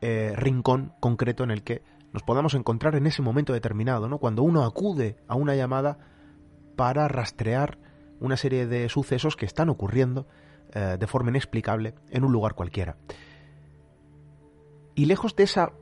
[0.00, 4.18] eh, rincón concreto en el que nos podamos encontrar en ese momento determinado, ¿no?
[4.18, 5.98] Cuando uno acude a una llamada
[6.76, 7.78] para rastrear
[8.20, 10.26] una serie de sucesos que están ocurriendo
[10.74, 12.96] eh, de forma inexplicable en un lugar cualquiera.
[14.94, 15.72] Y lejos de esa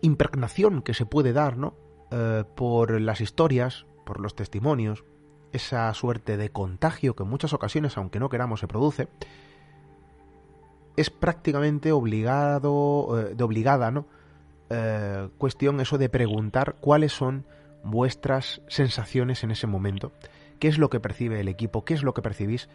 [0.00, 1.74] impregnación que se puede dar, ¿no?
[2.10, 5.04] Eh, por las historias, por los testimonios,
[5.52, 9.08] esa suerte de contagio que en muchas ocasiones, aunque no queramos, se produce,
[10.96, 14.06] es prácticamente obligado, eh, de obligada, ¿no?
[15.38, 17.46] cuestión eso de preguntar cuáles son
[17.84, 20.10] vuestras sensaciones en ese momento
[20.58, 22.68] qué es lo que percibe el equipo, qué es lo que percibís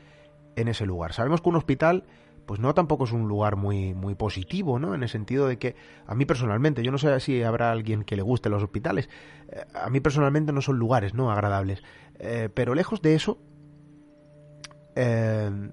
[0.55, 1.13] en ese lugar.
[1.13, 2.05] Sabemos que un hospital
[2.45, 4.93] pues no tampoco es un lugar muy muy positivo, ¿no?
[4.95, 8.15] En el sentido de que a mí personalmente, yo no sé si habrá alguien que
[8.15, 9.09] le guste los hospitales,
[9.49, 11.31] eh, a mí personalmente no son lugares, ¿no?
[11.31, 11.83] agradables,
[12.19, 13.39] eh, pero lejos de eso
[14.95, 15.71] eh,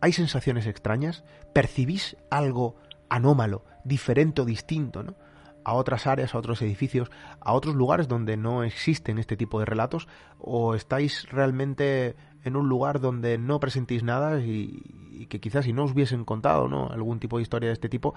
[0.00, 2.76] hay sensaciones extrañas, percibís algo
[3.08, 5.16] anómalo, diferente o distinto, ¿no?
[5.64, 9.66] A otras áreas, a otros edificios, a otros lugares donde no existen este tipo de
[9.66, 15.72] relatos, o estáis realmente en un lugar donde no presentís nada y, que quizás si
[15.72, 16.88] no os hubiesen contado ¿no?
[16.88, 18.14] algún tipo de historia de este tipo,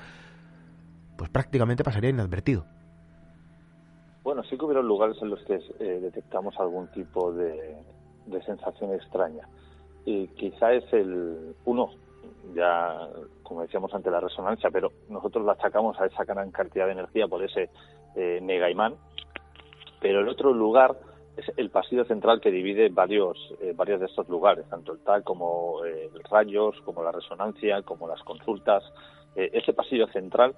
[1.17, 2.65] pues prácticamente pasaría inadvertido.
[4.23, 7.75] Bueno, sí que hubo lugares en los que eh, detectamos algún tipo de,
[8.27, 9.47] de sensación extraña.
[10.05, 11.89] Y quizá es el uno,
[12.55, 13.09] ya
[13.51, 17.27] como decíamos ante la resonancia, pero nosotros la achacamos a esa gran cantidad de energía
[17.27, 17.69] por ese
[18.15, 18.95] eh, mega imán.
[19.99, 20.95] Pero el otro lugar
[21.35, 25.25] es el pasillo central que divide varios, eh, varios de estos lugares, tanto el TAC
[25.25, 28.85] como eh, el rayos, como la resonancia, como las consultas.
[29.35, 30.55] Eh, ese pasillo central,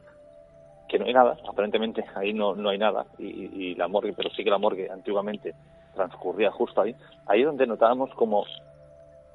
[0.87, 4.29] que no hay nada, aparentemente ahí no, no hay nada, y, y la morgue, pero
[4.29, 5.55] sí que la morgue antiguamente
[5.95, 8.45] transcurría justo ahí, ahí es donde notábamos como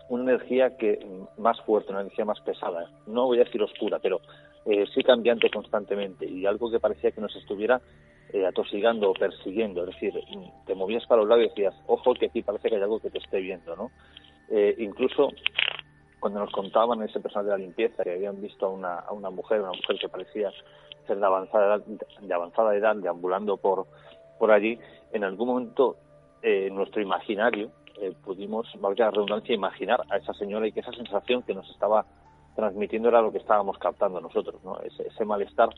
[0.08, 2.90] una energía que más fuerte, una energía más pesada.
[3.06, 4.20] No voy a decir oscura, pero
[4.64, 7.80] eh, sí cambiante constantemente y algo que parecía que nos estuviera
[8.32, 9.82] eh, atosigando o persiguiendo.
[9.84, 10.14] Es decir,
[10.66, 13.10] te movías para un lado y decías, ojo, que aquí parece que hay algo que
[13.10, 13.90] te esté viendo, ¿no?
[14.50, 15.30] Eh, incluso
[16.20, 19.30] cuando nos contaban ese personal de la limpieza que habían visto a una, a una
[19.30, 20.50] mujer, una mujer que parecía
[21.06, 21.84] ser de avanzada edad,
[22.20, 23.86] de avanzada edad, deambulando por,
[24.38, 24.78] por allí,
[25.12, 25.96] en algún momento
[26.42, 30.92] eh, nuestro imaginario eh, pudimos, valga la redundancia, imaginar a esa señora y que esa
[30.92, 32.06] sensación que nos estaba
[32.54, 34.78] transmitiendo era lo que estábamos captando nosotros, ¿no?
[34.80, 35.70] Ese, malestar,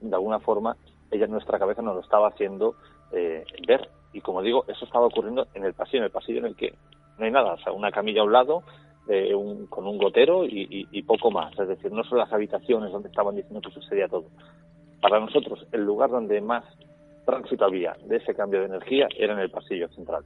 [0.00, 0.76] de alguna forma,
[1.10, 2.74] ella en nuestra cabeza nos lo estaba haciendo
[3.12, 3.88] eh, ver.
[4.12, 6.74] Y como digo, eso estaba ocurriendo en el pasillo, en el pasillo en el que
[7.18, 8.62] no hay nada, o sea, una camilla a un lado,
[9.08, 9.32] eh,
[9.70, 11.58] con un gotero y, poco más.
[11.58, 14.26] Es decir, no son las habitaciones donde estaban diciendo que sucedía todo.
[15.00, 16.64] Para nosotros, el lugar donde más
[17.24, 20.24] tránsito había de ese cambio de energía era en el pasillo central.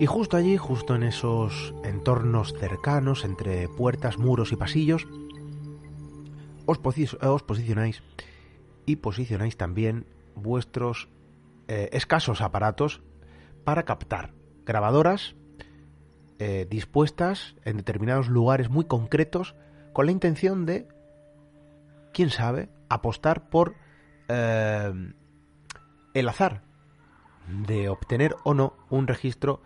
[0.00, 5.06] Y justo allí, justo en esos entornos cercanos entre puertas, muros y pasillos,
[6.66, 8.02] os, posicionáis
[8.86, 11.08] y posicionáis también vuestros
[11.68, 13.02] eh, escasos aparatos
[13.64, 14.32] para captar
[14.66, 15.36] grabadoras
[16.38, 19.54] eh, dispuestas en determinados lugares muy concretos
[19.92, 20.88] con la intención de,
[22.12, 23.76] quién sabe, apostar por
[24.28, 25.12] eh,
[26.14, 26.62] el azar
[27.46, 29.62] de obtener o no un registro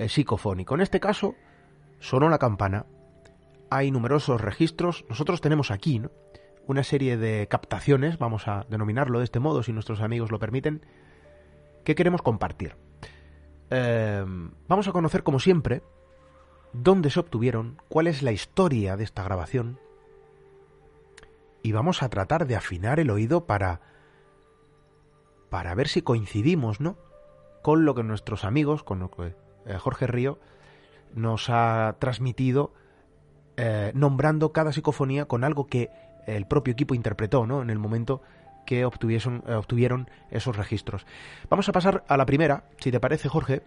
[0.00, 0.74] eh, psicofónico.
[0.74, 1.34] En este caso,
[1.98, 2.86] sonó la campana.
[3.68, 5.04] Hay numerosos registros.
[5.10, 6.00] Nosotros tenemos aquí
[6.66, 10.86] una serie de captaciones, vamos a denominarlo de este modo si nuestros amigos lo permiten,
[11.84, 12.76] que queremos compartir.
[13.68, 14.24] Eh,
[14.68, 15.82] vamos a conocer, como siempre,
[16.72, 19.78] dónde se obtuvieron, cuál es la historia de esta grabación,
[21.62, 23.82] y vamos a tratar de afinar el oído para
[25.50, 26.96] para ver si coincidimos, ¿no?
[27.62, 29.34] Con lo que nuestros amigos, con lo que
[29.78, 30.38] Jorge Río
[31.14, 32.72] nos ha transmitido
[33.56, 35.90] eh, nombrando cada psicofonía con algo que
[36.26, 37.62] el propio equipo interpretó ¿no?
[37.62, 38.22] en el momento
[38.64, 41.06] que obtuvieron, eh, obtuvieron esos registros.
[41.48, 43.62] Vamos a pasar a la primera, si te parece, Jorge.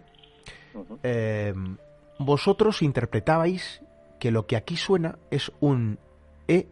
[2.18, 3.82] vosotros interpretabais
[4.18, 5.98] que lo que aquí suena es un
[6.48, 6.66] E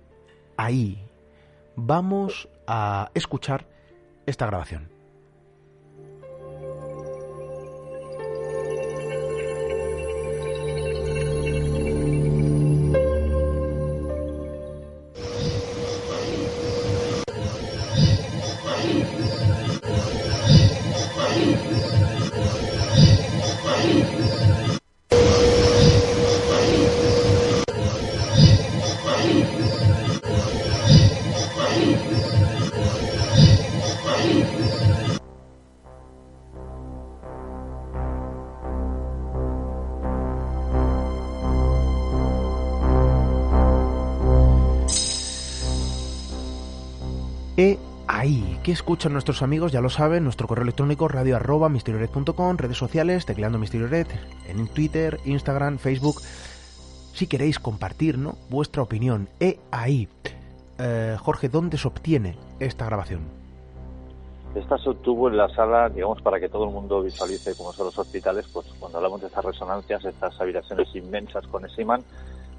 [0.56, 1.04] ahí.
[1.76, 3.66] vamos a escuchar
[4.26, 4.91] esta grabación.
[48.72, 49.70] Ahí, ¿qué escuchan nuestros amigos?
[49.70, 54.06] Ya lo saben, nuestro correo electrónico radio arroba redes sociales, tecleando misteriored,
[54.48, 56.20] en Twitter, Instagram, Facebook.
[57.12, 58.36] Si queréis compartir, ¿no?
[58.48, 59.28] Vuestra opinión.
[59.40, 60.08] E ahí.
[60.78, 63.20] Eh, Jorge, ¿dónde se obtiene esta grabación?
[64.54, 67.86] Esta se obtuvo en la sala, digamos, para que todo el mundo visualice cómo son
[67.86, 72.02] los hospitales, pues cuando hablamos de estas resonancias, estas habitaciones inmensas con ese imán,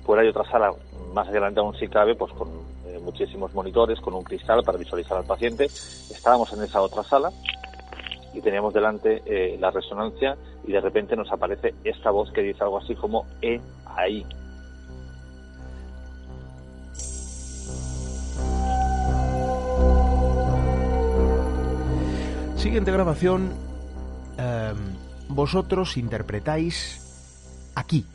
[0.05, 0.73] pues hay otra sala
[1.13, 2.49] más adelante aún si cabe, pues con
[2.85, 5.65] eh, muchísimos monitores, con un cristal para visualizar al paciente.
[5.65, 7.31] Estábamos en esa otra sala
[8.33, 10.35] y teníamos delante eh, la resonancia
[10.65, 14.25] y de repente nos aparece esta voz que dice algo así como E ahí.
[22.55, 23.53] Siguiente grabación.
[24.37, 24.73] eh,
[25.29, 28.05] vosotros interpretáis aquí.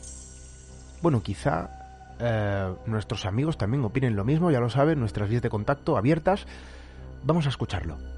[1.02, 1.77] Bueno, quizá
[2.20, 6.46] eh, nuestros amigos también opinen lo mismo, ya lo saben, nuestras vías de contacto abiertas.
[7.24, 8.17] Vamos a escucharlo.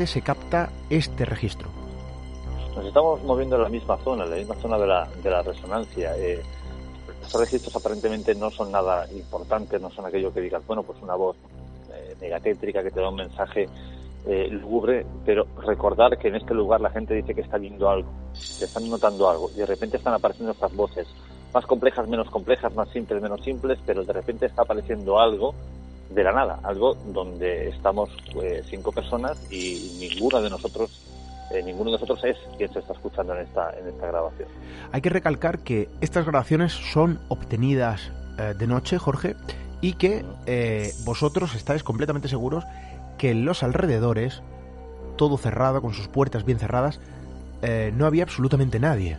[0.00, 1.68] ¿Dónde se capta este registro?
[2.74, 5.42] Nos estamos moviendo en la misma zona, en la misma zona de la, de la
[5.42, 6.16] resonancia.
[6.16, 6.40] Eh,
[7.22, 11.16] estos registros aparentemente no son nada importantes, no son aquello que digas, bueno, pues una
[11.16, 11.36] voz
[11.92, 13.68] eh, que te da un mensaje
[14.26, 14.60] eh,
[15.26, 18.88] pero recordar que en este lugar la gente dice que está viendo algo, que están
[18.88, 21.08] notando algo, y de repente están apareciendo estas voces,
[21.52, 25.54] más complejas, menos complejas, más simples, menos simples, pero de repente está apareciendo algo
[26.10, 28.10] de la nada, algo donde estamos
[28.42, 31.06] eh, cinco personas y ninguno de nosotros
[31.52, 34.48] eh, ninguno de nosotros es quien se está escuchando en esta en esta grabación.
[34.92, 39.36] Hay que recalcar que estas grabaciones son obtenidas eh, de noche, Jorge,
[39.80, 42.64] y que eh, vosotros estáis completamente seguros
[43.18, 44.42] que en los alrededores,
[45.16, 47.00] todo cerrado, con sus puertas bien cerradas,
[47.62, 49.18] eh, no había absolutamente nadie.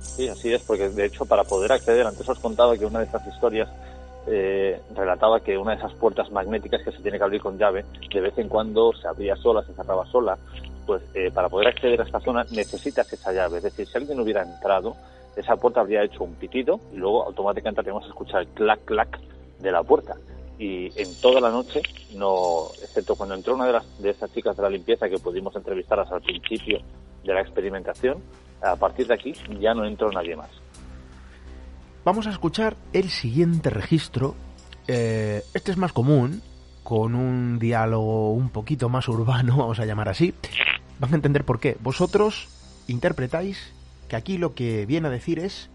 [0.00, 3.04] Sí, así es, porque de hecho para poder acceder, antes os contaba que una de
[3.04, 3.68] estas historias
[4.26, 7.84] eh, relataba que una de esas puertas magnéticas que se tiene que abrir con llave,
[8.12, 10.38] de vez en cuando se abría sola, se cerraba sola,
[10.86, 13.58] pues eh, para poder acceder a esta zona necesitas esa llave.
[13.58, 14.96] Es decir, si alguien hubiera entrado,
[15.36, 19.20] esa puerta habría hecho un pitido y luego automáticamente habríamos escuchado el clac clac
[19.60, 20.16] de la puerta.
[20.58, 21.82] Y en toda la noche,
[22.14, 25.54] no, excepto cuando entró una de, las, de esas chicas de la limpieza que pudimos
[25.54, 26.80] entrevistarlas al principio
[27.24, 28.22] de la experimentación,
[28.62, 30.48] a partir de aquí ya no entró nadie más.
[32.06, 34.36] Vamos a escuchar el siguiente registro.
[34.86, 36.40] Eh, este es más común,
[36.84, 40.32] con un diálogo un poquito más urbano, vamos a llamar así.
[41.00, 41.76] Van a entender por qué.
[41.80, 42.46] Vosotros
[42.86, 43.72] interpretáis
[44.08, 45.68] que aquí lo que viene a decir es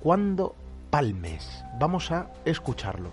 [0.00, 0.54] cuando
[0.88, 1.62] palmes.
[1.78, 3.10] Vamos a escucharlo.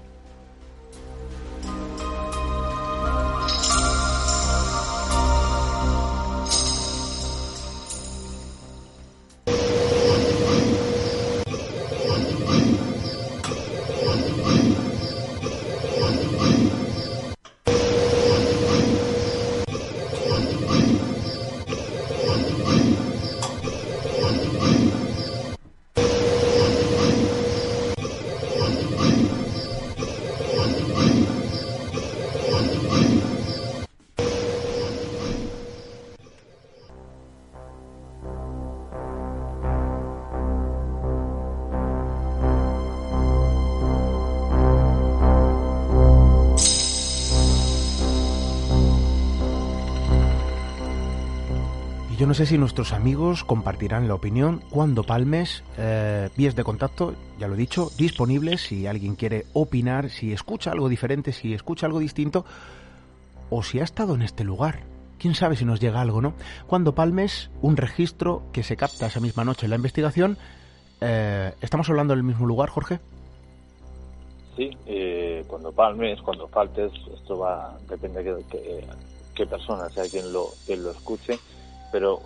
[52.22, 55.63] Yo no sé si nuestros amigos compartirán la opinión cuando palmes.
[55.80, 60.72] Eh, vías de contacto, ya lo he dicho, disponibles si alguien quiere opinar, si escucha
[60.72, 62.45] algo diferente, si escucha algo distinto
[63.49, 64.82] o si ha estado en este lugar.
[65.17, 66.36] Quién sabe si nos llega algo, ¿no?
[66.67, 70.38] Cuando palmes un registro que se capta esa misma noche en la investigación.
[71.01, 72.99] Eh, ¿Estamos hablando del mismo lugar, Jorge?
[74.55, 78.86] Sí, eh, cuando palmes, cuando faltes, esto va, depende de qué,
[79.34, 81.39] qué persona sea quien lo, quien lo escuche
[81.91, 82.21] pero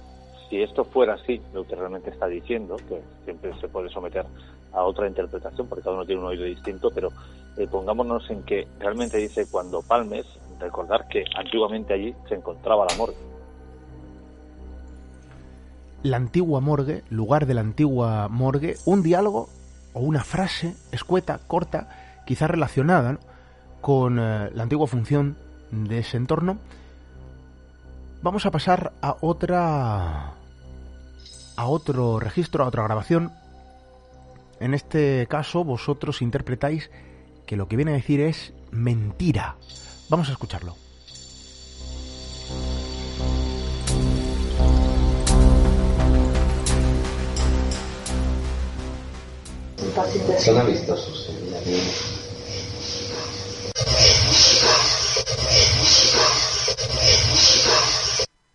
[0.50, 4.26] si esto fuera así, lo que realmente está diciendo, que siempre se puede someter
[4.72, 7.10] a otra interpretación, porque cada uno tiene un oído distinto, pero
[7.58, 10.26] eh, pongámonos en que realmente dice cuando palmes,
[10.60, 13.16] recordar que antiguamente allí se encontraba la morgue.
[16.04, 19.50] La antigua morgue, lugar de la antigua morgue, un diálogo
[19.94, 23.18] o una frase escueta, corta, quizá relacionada
[23.82, 25.36] con eh, la antigua función
[25.72, 26.58] de ese entorno,
[28.26, 30.34] vamos a pasar a otra
[31.58, 33.32] a otro registro, a otra grabación.
[34.60, 36.90] En este caso vosotros interpretáis
[37.46, 39.58] que lo que viene a decir es mentira.
[40.10, 40.76] Vamos a escucharlo.
[50.40, 51.30] Son amistosos.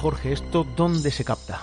[0.00, 1.62] Jorge, ¿esto dónde se capta?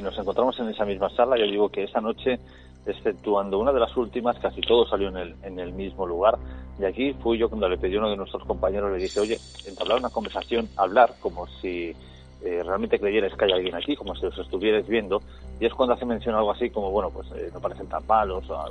[0.00, 2.38] Nos encontramos en esa misma sala, yo digo que esa noche,
[2.86, 6.38] exceptuando una de las últimas, casi todo salió en el, mismo lugar.
[6.78, 9.40] Y aquí fui yo cuando le pedí a uno de nuestros compañeros, le dije, oye,
[9.66, 11.96] entablar una conversación, hablar como si
[12.44, 15.22] eh, realmente creyerais que hay alguien aquí, como si os estuvierais viendo,
[15.58, 18.46] y es cuando hace mención algo así como, bueno, pues eh, no parecen tan malos,
[18.46, 18.70] son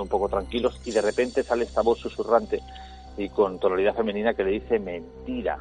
[0.00, 2.60] un poco tranquilos, y de repente sale esta voz susurrante
[3.18, 5.58] y con tonalidad femenina que le dice mentira,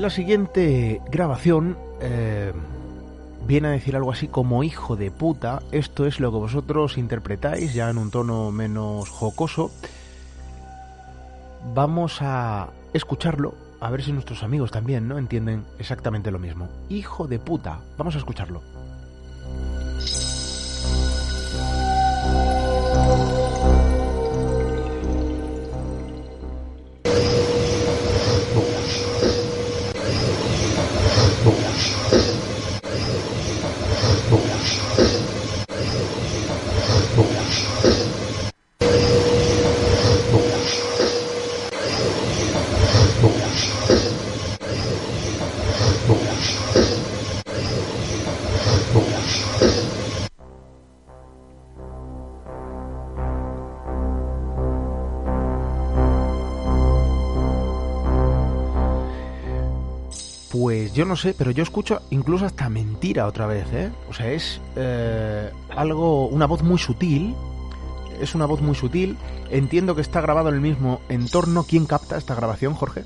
[0.00, 2.54] La siguiente grabación eh,
[3.46, 5.60] viene a decir algo así como hijo de puta.
[5.72, 9.70] Esto es lo que vosotros interpretáis ya en un tono menos jocoso.
[11.74, 16.70] Vamos a escucharlo, a ver si nuestros amigos también no entienden exactamente lo mismo.
[16.88, 17.80] Hijo de puta.
[17.98, 18.62] Vamos a escucharlo.
[61.10, 63.90] No sé, pero yo escucho incluso hasta mentira otra vez, ¿eh?
[64.08, 67.34] O sea, es eh, algo, una voz muy sutil,
[68.20, 69.18] es una voz muy sutil.
[69.50, 71.64] Entiendo que está grabado en el mismo entorno.
[71.68, 73.02] ¿Quién capta esta grabación, Jorge?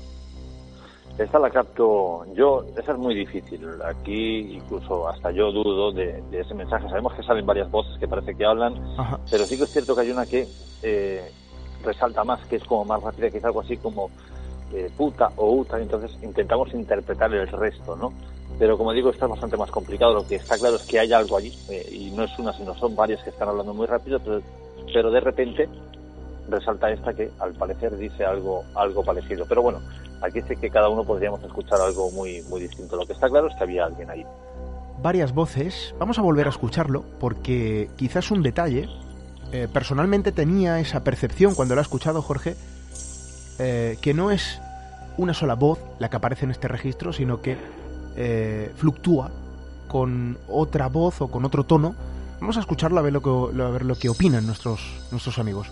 [1.17, 3.67] Esta la capto yo, esa es muy difícil.
[3.83, 6.87] Aquí incluso hasta yo dudo de, ese mensaje.
[6.87, 8.75] Sabemos que salen varias voces que parece que hablan,
[9.31, 10.47] pero sí que es cierto que hay una que
[10.83, 11.31] eh,
[11.83, 14.11] resalta más, que es como más rápida, que es algo así como
[14.73, 18.11] eh, puta o uta, entonces intentamos interpretar el resto, ¿no?
[18.57, 20.13] Pero como digo, esto es bastante más complicado.
[20.13, 22.73] Lo que está claro es que hay algo allí, eh, y no es una, sino
[22.75, 25.67] son varias que están hablando muy rápido, pero, de repente
[26.47, 29.45] resalta esta que al parecer dice algo, algo parecido.
[29.47, 29.81] Pero bueno,
[30.21, 32.95] aquí sé que cada uno podríamos escuchar algo muy, muy distinto.
[32.95, 34.25] Lo que está claro es que había alguien ahí.
[35.01, 38.87] Varias voces, vamos a volver a escucharlo porque quizás un detalle.
[39.51, 42.55] Eh, personalmente tenía esa percepción cuando lo ha escuchado Jorge
[43.59, 44.59] eh, que no es
[45.17, 47.57] una sola voz la que aparece en este registro, sino que
[48.15, 49.31] eh, fluctúa
[49.87, 51.95] con otra voz o con otro tono.
[52.39, 54.81] Vamos a escucharlo a ver lo que, a ver lo que opinan nuestros,
[55.11, 55.67] nuestros amigos.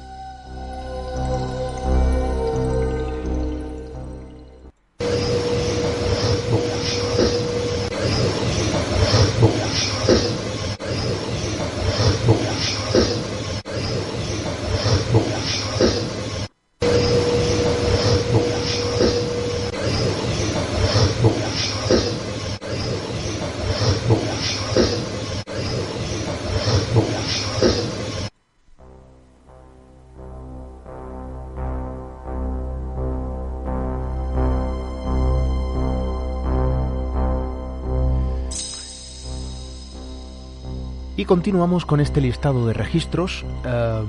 [41.34, 43.44] Continuamos con este listado de registros.
[43.66, 44.06] Em,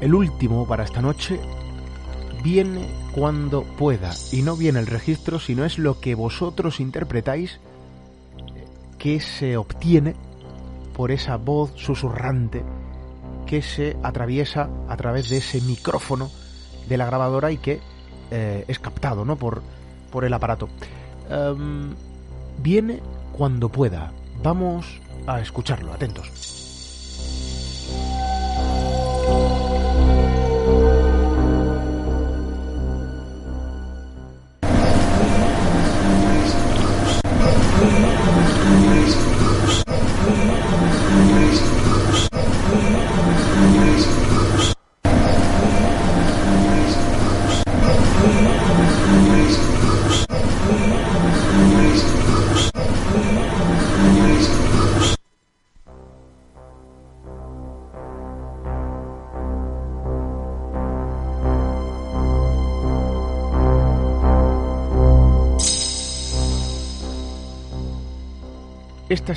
[0.00, 1.38] el último para esta noche
[2.42, 4.10] viene cuando pueda.
[4.32, 7.60] Y no viene el registro, sino es lo que vosotros interpretáis
[8.98, 10.16] que se obtiene
[10.96, 12.64] por esa voz susurrante
[13.46, 16.28] que se atraviesa a través de ese micrófono
[16.88, 17.78] de la grabadora y que
[18.32, 19.36] eh, es captado ¿no?
[19.36, 19.62] por,
[20.10, 20.68] por el aparato.
[21.30, 21.94] Em,
[22.60, 23.00] viene
[23.32, 24.12] cuando pueda.
[24.42, 26.57] Vamos a escucharlo, atentos.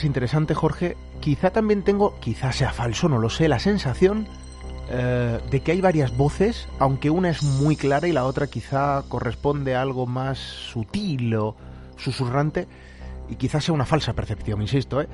[0.04, 0.97] Interesante, Jorge.
[1.20, 4.28] Quizá también tengo, quizá sea falso, no lo sé, la sensación
[4.89, 9.04] eh, de que hay varias voces, aunque una es muy clara y la otra quizá
[9.08, 11.56] corresponde a algo más sutil o
[11.97, 12.68] susurrante,
[13.30, 15.02] y quizás sea una falsa percepción, insisto.
[15.02, 15.08] ¿eh?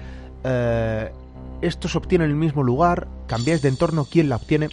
[0.44, 1.12] eh
[1.62, 4.70] esto se obtiene en el mismo lugar, cambiáis de entorno, ¿quién la obtiene?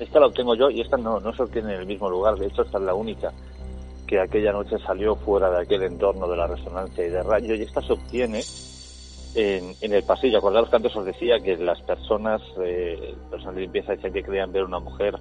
[0.00, 2.46] Esta la obtengo yo y esta no, no se obtiene en el mismo lugar, de
[2.46, 3.30] hecho esta es la única
[4.06, 7.62] que aquella noche salió fuera de aquel entorno de la resonancia y de radio y
[7.62, 8.42] esta se obtiene
[9.34, 10.38] en, en el pasillo.
[10.38, 14.52] Acordaros que antes os decía que las personas, eh, personas de limpieza decían que creían
[14.52, 15.18] ver una mujer.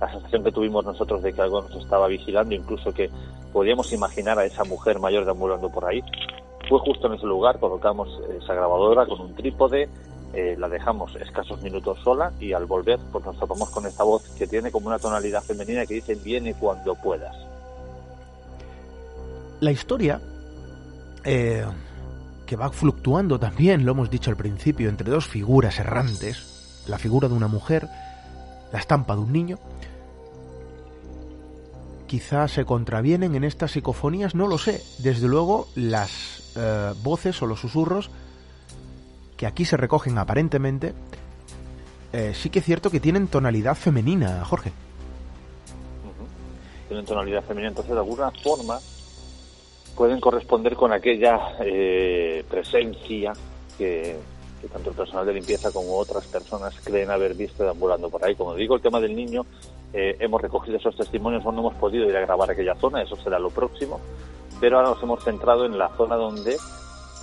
[0.00, 3.08] La sensación que tuvimos nosotros de que algo nos estaba vigilando, incluso que
[3.52, 6.02] podíamos imaginar a esa mujer mayor deambulando por ahí,
[6.68, 7.60] fue justo en ese lugar.
[7.60, 8.08] Colocamos
[8.42, 9.88] esa grabadora con un trípode,
[10.32, 14.26] eh, la dejamos escasos minutos sola y al volver pues nos topamos con esta voz
[14.38, 17.51] que tiene como una tonalidad femenina que dice viene cuando puedas.
[19.62, 20.20] La historia,
[21.22, 21.64] eh,
[22.46, 27.28] que va fluctuando también, lo hemos dicho al principio, entre dos figuras errantes, la figura
[27.28, 27.88] de una mujer,
[28.72, 29.60] la estampa de un niño,
[32.08, 34.82] quizás se contravienen en estas psicofonías, no lo sé.
[34.98, 38.10] Desde luego, las eh, voces o los susurros
[39.36, 40.92] que aquí se recogen aparentemente,
[42.12, 44.72] eh, sí que es cierto que tienen tonalidad femenina, Jorge.
[46.88, 48.80] Tienen tonalidad femenina, entonces de alguna forma
[49.96, 53.32] pueden corresponder con aquella eh, presencia
[53.76, 54.16] que,
[54.72, 58.34] tanto el personal de limpieza como otras personas creen haber visto deambulando por ahí.
[58.34, 59.44] Como digo, el tema del niño,
[59.92, 63.38] eh, hemos recogido esos testimonios, no hemos podido ir a grabar aquella zona, eso será
[63.38, 64.00] lo próximo,
[64.60, 66.56] pero ahora nos hemos centrado en la zona donde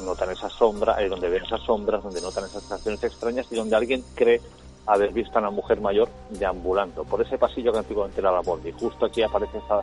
[0.04, 3.76] notan esa sombra, eh, donde ven esas sombras, donde notan esas sensaciones extrañas y donde
[3.76, 4.42] alguien cree
[4.86, 8.72] haber visto a una mujer mayor deambulando por ese pasillo que antiguamente era la Y
[8.72, 9.82] Justo aquí aparece esta,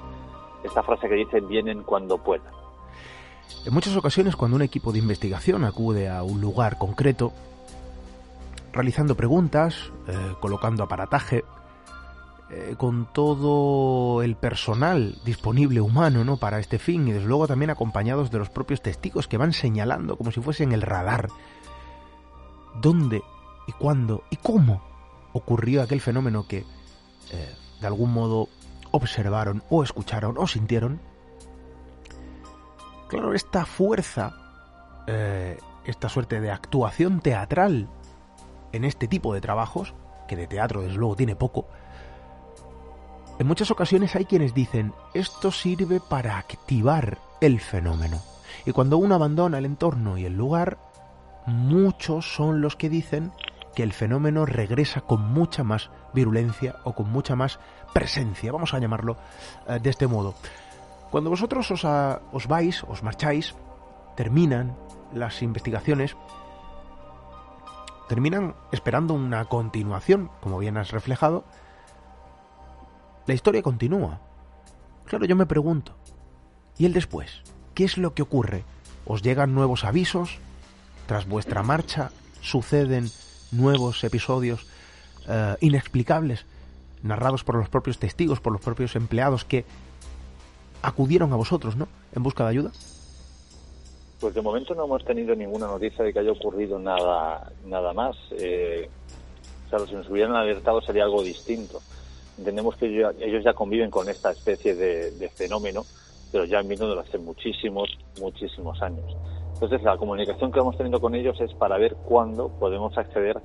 [0.65, 2.66] esta frase que dice vienen cuando puedan.
[3.65, 7.33] En muchas ocasiones, cuando un equipo de investigación acude a un lugar concreto,
[8.73, 11.45] realizando preguntas, eh, colocando aparataje,
[12.49, 16.37] eh, con todo el personal disponible humano ¿no?
[16.37, 20.17] para este fin y desde luego también acompañados de los propios testigos que van señalando
[20.17, 21.29] como si fuesen el radar
[22.81, 23.21] dónde
[23.67, 24.81] y cuándo y cómo
[25.33, 26.59] ocurrió aquel fenómeno que
[27.33, 28.49] eh, de algún modo
[28.93, 31.01] observaron o escucharon o sintieron,
[33.09, 34.35] Claro, esta fuerza,
[35.07, 37.89] eh, esta suerte de actuación teatral
[38.73, 39.95] en este tipo de trabajos,
[40.27, 41.67] que de teatro desde luego tiene poco,
[43.39, 48.23] en muchas ocasiones hay quienes dicen, esto sirve para activar el fenómeno.
[48.65, 50.79] Y cuando uno abandona el entorno y el lugar,
[51.45, 53.33] muchos son los que dicen
[53.75, 57.61] que el fenómeno regresa con mucha más virulencia o con mucha más
[57.93, 59.19] presencia, vamos a llamarlo
[59.69, 60.35] eh, de este modo.
[61.11, 63.55] Cuando vosotros os, vais, os marcháis,
[64.17, 64.77] terminan
[65.13, 66.17] las investigaciones,
[68.09, 71.45] terminan esperando una continuación, como bien has reflejado,
[73.27, 74.21] la historia continúa.
[75.05, 75.97] Claro, yo me pregunto,
[76.77, 77.43] ¿y el después?
[77.75, 78.65] ¿Qué es lo que ocurre?
[79.05, 80.39] ¿Os llegan nuevos avisos?
[81.07, 83.09] Tras vuestra marcha suceden
[83.53, 84.67] nuevos episodios
[85.29, 86.47] eh, inexplicables,
[87.03, 89.65] narrados por los propios testigos, por los propios empleados, que
[90.87, 91.89] acudieron a vosotros, ¿no?
[92.15, 92.71] En busca de ayuda.
[94.21, 98.17] Pues de momento no hemos tenido ninguna noticia de que haya ocurrido nada, nada más.
[98.39, 98.89] Eh,
[99.69, 101.81] claro, si nos hubieran alertado sería algo distinto.
[102.39, 105.85] Entendemos que ellos ya conviven con esta especie de, fenómeno,
[106.31, 107.89] pero ya han desde hace muchísimos,
[108.21, 109.17] muchísimos años.
[109.55, 113.41] Entonces, la comunicación que vamos teniendo con ellos es para ver cuándo podemos acceder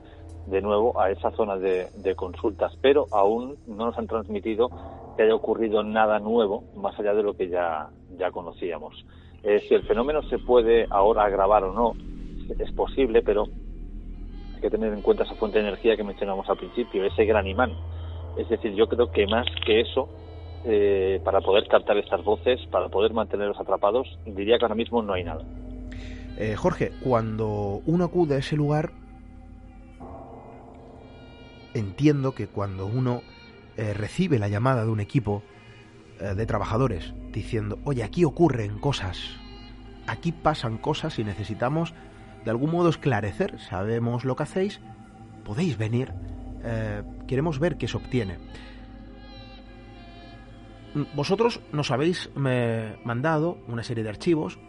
[0.48, 4.70] de nuevo a esa zona de, consultas, pero aún no nos han transmitido
[5.16, 9.06] que haya ocurrido nada nuevo más allá de lo que ya, ya conocíamos.
[9.44, 11.94] Eh, si el fenómeno se puede ahora agravar o no,
[12.60, 13.48] es posible, pero
[14.56, 17.48] hay que tener en cuenta esa fuente de energía que mencionamos al principio, ese gran
[17.48, 17.72] imán.
[18.38, 20.10] Es decir, yo creo que más que eso,
[20.66, 25.14] eh, para poder captar estas voces, para poder mantenerlos atrapados, diría que ahora mismo no
[25.14, 25.44] hay nada.
[26.38, 28.92] Eh, Jorge, cuando uno acude a ese lugar,
[31.74, 33.22] entiendo que cuando uno
[33.78, 35.44] eh, recibe la llamada de un equipo
[36.20, 39.18] eh, de trabajadores diciendo, oye, aquí ocurren cosas,
[40.08, 41.94] aquí pasan cosas y necesitamos
[42.44, 44.82] de algún modo esclarecer, sabemos lo que hacéis,
[45.46, 46.14] podéis venir,
[46.64, 48.38] eh, queremos ver qué se obtiene.
[51.16, 54.60] Vosotros nos habéis mandado una serie de archivos,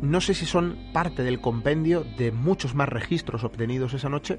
[0.00, 4.38] no sé si son parte del compendio de muchos más registros obtenidos esa noche,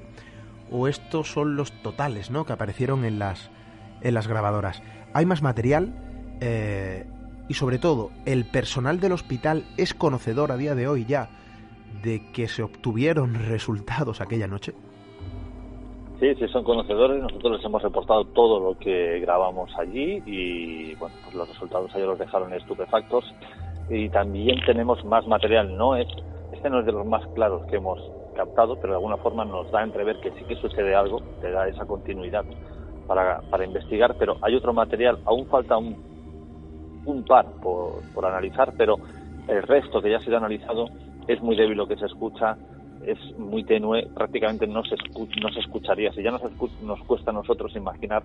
[0.70, 2.44] o estos son los totales ¿no?
[2.44, 3.50] que aparecieron en las,
[4.00, 4.82] en las grabadoras.
[5.14, 5.94] Hay más material
[6.40, 7.06] eh,
[7.48, 11.30] y sobre todo el personal del hospital es conocedor a día de hoy ya
[12.02, 14.74] de que se obtuvieron resultados aquella noche.
[16.20, 17.22] Sí, sí, son conocedores.
[17.22, 22.08] Nosotros les hemos reportado todo lo que grabamos allí y bueno, pues los resultados ellos
[22.08, 23.24] los dejaron estupefactos.
[23.90, 25.76] Y también tenemos más material.
[25.76, 26.08] No es,
[26.52, 28.00] este no es de los más claros que hemos
[28.36, 31.50] captado, pero de alguna forma nos da a entrever que sí que sucede algo, te
[31.50, 32.44] da esa continuidad
[33.06, 35.96] para, para investigar, pero hay otro material, aún falta un,
[37.04, 38.98] un par por, por analizar, pero
[39.48, 40.86] el resto que ya ha sido analizado
[41.26, 42.56] es muy débil lo que se escucha,
[43.06, 44.96] es muy tenue, prácticamente no se,
[45.40, 46.12] no se escucharía.
[46.12, 46.42] Si ya nos,
[46.80, 48.24] nos cuesta a nosotros imaginar,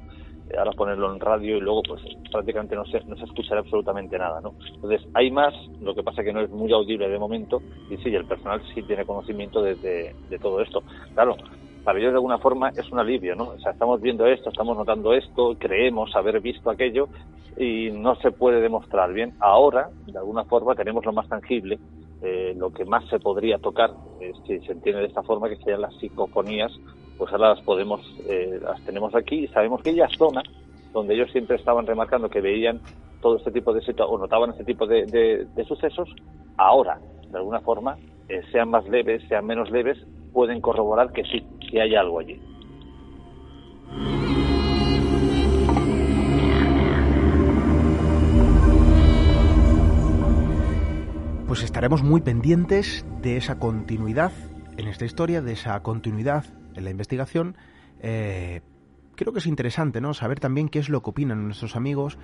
[0.50, 2.02] eh, ahora ponerlo en radio y luego pues
[2.32, 4.56] prácticamente no se, no se escuchará absolutamente nada, ¿no?
[4.74, 8.14] Entonces hay más, lo que pasa que no es muy audible de momento y sí,
[8.14, 10.84] el personal sí tiene conocimiento de, todo esto.
[11.14, 11.36] Claro,
[11.84, 13.50] para ellos de alguna forma es un alivio, ¿no?
[13.50, 17.08] O sea, estamos viendo esto, estamos notando esto, creemos haber visto aquello
[17.58, 19.34] y no se puede demostrar bien.
[19.40, 21.80] Ahora, de alguna forma, tenemos lo más tangible
[22.24, 25.56] eh, lo que más se podría tocar, eh, si se entiende de esta forma, que
[25.58, 26.72] serían las psicofonías,
[27.18, 30.44] pues ahora las podemos, eh, las tenemos aquí y sabemos que ella zona
[30.94, 32.80] donde ellos siempre estaban remarcando que veían
[33.22, 36.10] todo este tipo de o notaban este tipo de, de sucesos,
[36.58, 37.00] ahora,
[37.32, 37.98] de alguna forma,
[38.52, 39.98] sean más leves, sean menos leves,
[40.34, 42.40] pueden corroborar que sí, que hay algo allí.
[51.52, 54.32] pues estaremos muy pendientes de esa continuidad
[54.78, 57.58] en esta historia, de esa continuidad en la investigación.
[58.00, 58.62] Eh,
[59.16, 60.14] creo que es interesante, ¿no?
[60.14, 62.18] Saber también qué es lo que opinan nuestros amigos,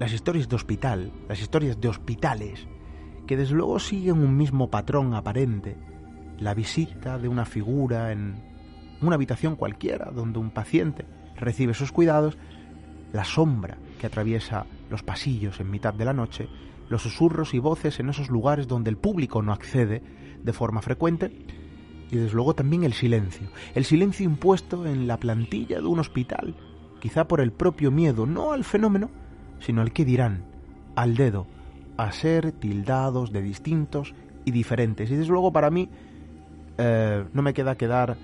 [0.00, 2.66] las historias de hospital, las historias de hospitales,
[3.28, 5.76] que desde luego siguen un mismo patrón aparente.
[6.38, 8.34] La visita de una figura en
[9.00, 11.04] una habitación cualquiera donde un paciente
[11.36, 12.36] recibe sus cuidados,
[13.12, 16.48] la sombra que atraviesa los pasillos en mitad de la noche,
[16.88, 20.02] los susurros y voces en esos lugares donde el público no accede
[20.42, 21.32] de forma frecuente
[22.10, 26.54] y desde luego también el silencio, el silencio impuesto en la plantilla de un hospital,
[27.00, 29.10] quizá por el propio miedo, no al fenómeno,
[29.58, 30.44] sino al que dirán,
[30.94, 31.46] al dedo,
[31.96, 34.14] a ser tildados de distintos
[34.44, 35.10] y diferentes.
[35.10, 35.88] Y desde luego para mí
[36.78, 38.16] eh, no me queda que dar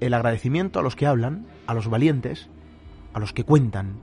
[0.00, 2.48] el agradecimiento a los que hablan, a los valientes,
[3.12, 4.00] a los que cuentan,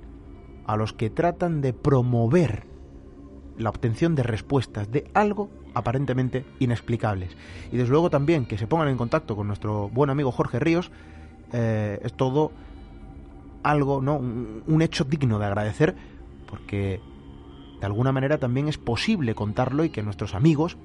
[0.65, 2.63] a los que tratan de promover
[3.57, 7.35] la obtención de respuestas de algo aparentemente inexplicables.
[7.71, 10.91] Y desde luego también que se pongan en contacto con nuestro buen amigo Jorge Ríos
[11.51, 12.51] eh, es todo
[13.63, 14.17] algo, ¿no?
[14.17, 15.95] Un, hecho digno de agradecer
[16.49, 17.01] porque
[17.79, 20.77] de alguna manera también es posible contarlo y que nuestros amigos,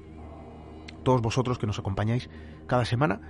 [1.05, 2.29] todos vosotros que nos acompañáis
[2.67, 3.21] cada semana,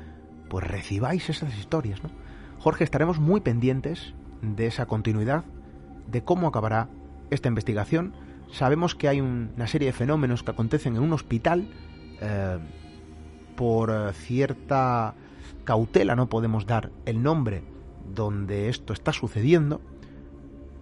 [0.49, 2.09] pues recibáis esas historias, ¿no?
[2.57, 5.45] Jorge, estaremos muy pendientes de esa continuidad,
[6.07, 6.89] de cómo acabará
[7.30, 8.15] esta investigación
[8.51, 11.67] Sabemos que hay una serie de fenómenos que acontecen en un hospital
[12.21, 12.57] eh,
[13.55, 15.15] por eh, cierta
[15.63, 17.63] cautela, no podemos dar el nombre
[18.13, 19.82] donde esto está sucediendo,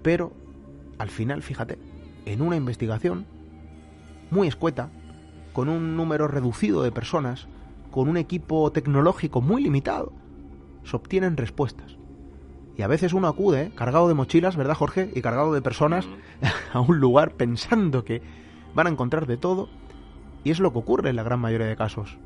[0.01, 0.33] pero
[0.97, 1.79] al final, fíjate,
[2.25, 3.25] en una investigación
[4.29, 4.89] muy escueta,
[5.53, 7.47] con un número reducido de personas,
[7.91, 10.11] con un equipo tecnológico muy limitado,
[10.83, 11.97] se obtienen respuestas.
[12.75, 15.11] Y a veces uno acude, cargado de mochilas, ¿verdad, Jorge?
[15.15, 16.07] Y cargado de personas
[16.73, 18.21] a un lugar pensando que
[18.73, 19.69] van a encontrar de todo.
[20.43, 22.17] Y es lo que ocurre en la gran mayoría de casos.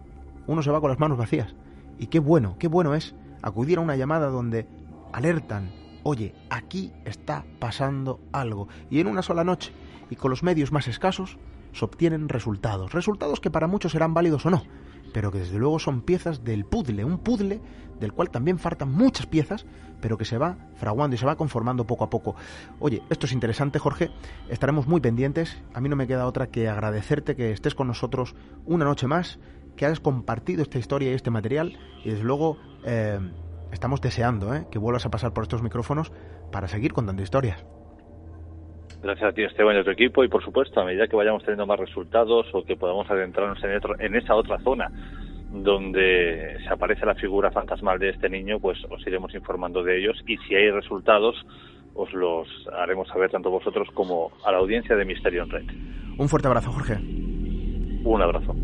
[0.47, 1.53] Uno se va con las manos vacías.
[1.99, 4.67] Y qué bueno, qué bueno es acudir a una llamada donde
[5.11, 5.71] alertan,
[6.03, 8.69] oye, aquí está pasando algo.
[8.89, 9.73] Y en una sola noche,
[10.09, 11.37] y con los medios más escasos,
[11.73, 12.93] se obtienen resultados.
[12.93, 14.63] Resultados que para muchos serán válidos o no,
[15.13, 17.61] pero que desde luego son piezas del puzzle, un puzzle
[17.99, 19.65] del cual también faltan muchas piezas,
[20.01, 22.35] pero que se va fraguando y se va conformando poco a poco.
[22.79, 24.11] Oye, esto es interesante, Jorge,
[24.49, 25.57] estaremos muy pendientes.
[25.73, 29.39] A mí no me queda otra que agradecerte que estés con nosotros una noche más,
[29.75, 33.19] que hayas compartido esta historia y este material, y desde luego eh,
[33.71, 36.11] estamos deseando eh, que vuelvas a pasar por estos micrófonos
[36.51, 37.65] para seguir contando historias.
[39.01, 40.23] Gracias a ti, Esteban, y a tu equipo.
[40.23, 43.75] Y por supuesto, a medida que vayamos teniendo más resultados o que podamos adentrarnos en,
[43.75, 44.91] otro, en esa otra zona
[45.51, 50.21] donde se aparece la figura fantasmal de este niño, pues os iremos informando de ellos.
[50.27, 51.35] Y si hay resultados,
[51.93, 55.65] os los haremos saber tanto vosotros como a la audiencia de Misterio en Red.
[56.17, 56.95] Un fuerte abrazo, Jorge.
[58.03, 58.55] Un abrazo.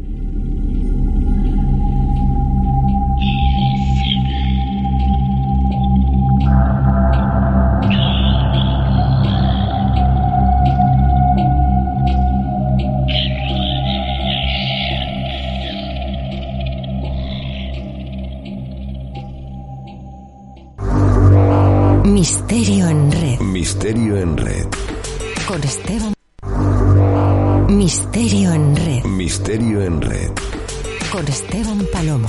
[23.63, 24.65] Misterio en red.
[25.47, 26.13] Con Esteban.
[27.69, 29.03] Misterio en red.
[29.05, 30.31] Misterio en red.
[31.09, 32.27] Con Esteban Palomo.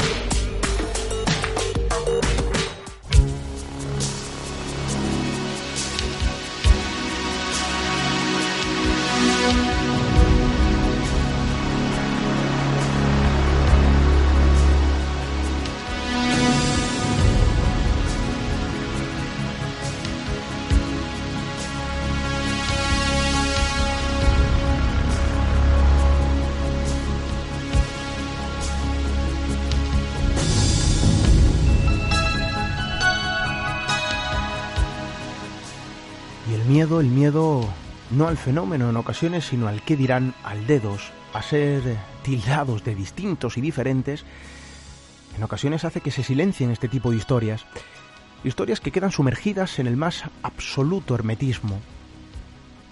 [38.15, 41.83] No al fenómeno en ocasiones, sino al que dirán al dedos, a ser
[42.23, 44.25] tildados de distintos y diferentes,
[45.37, 47.67] en ocasiones hace que se silencien este tipo de historias.
[48.45, 51.81] Historias que quedan sumergidas en el más absoluto hermetismo.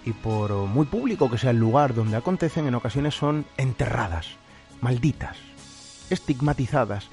[0.05, 4.27] Y por muy público que sea el lugar donde acontecen, en ocasiones son enterradas,
[4.81, 5.37] malditas,
[6.09, 7.07] estigmatizadas.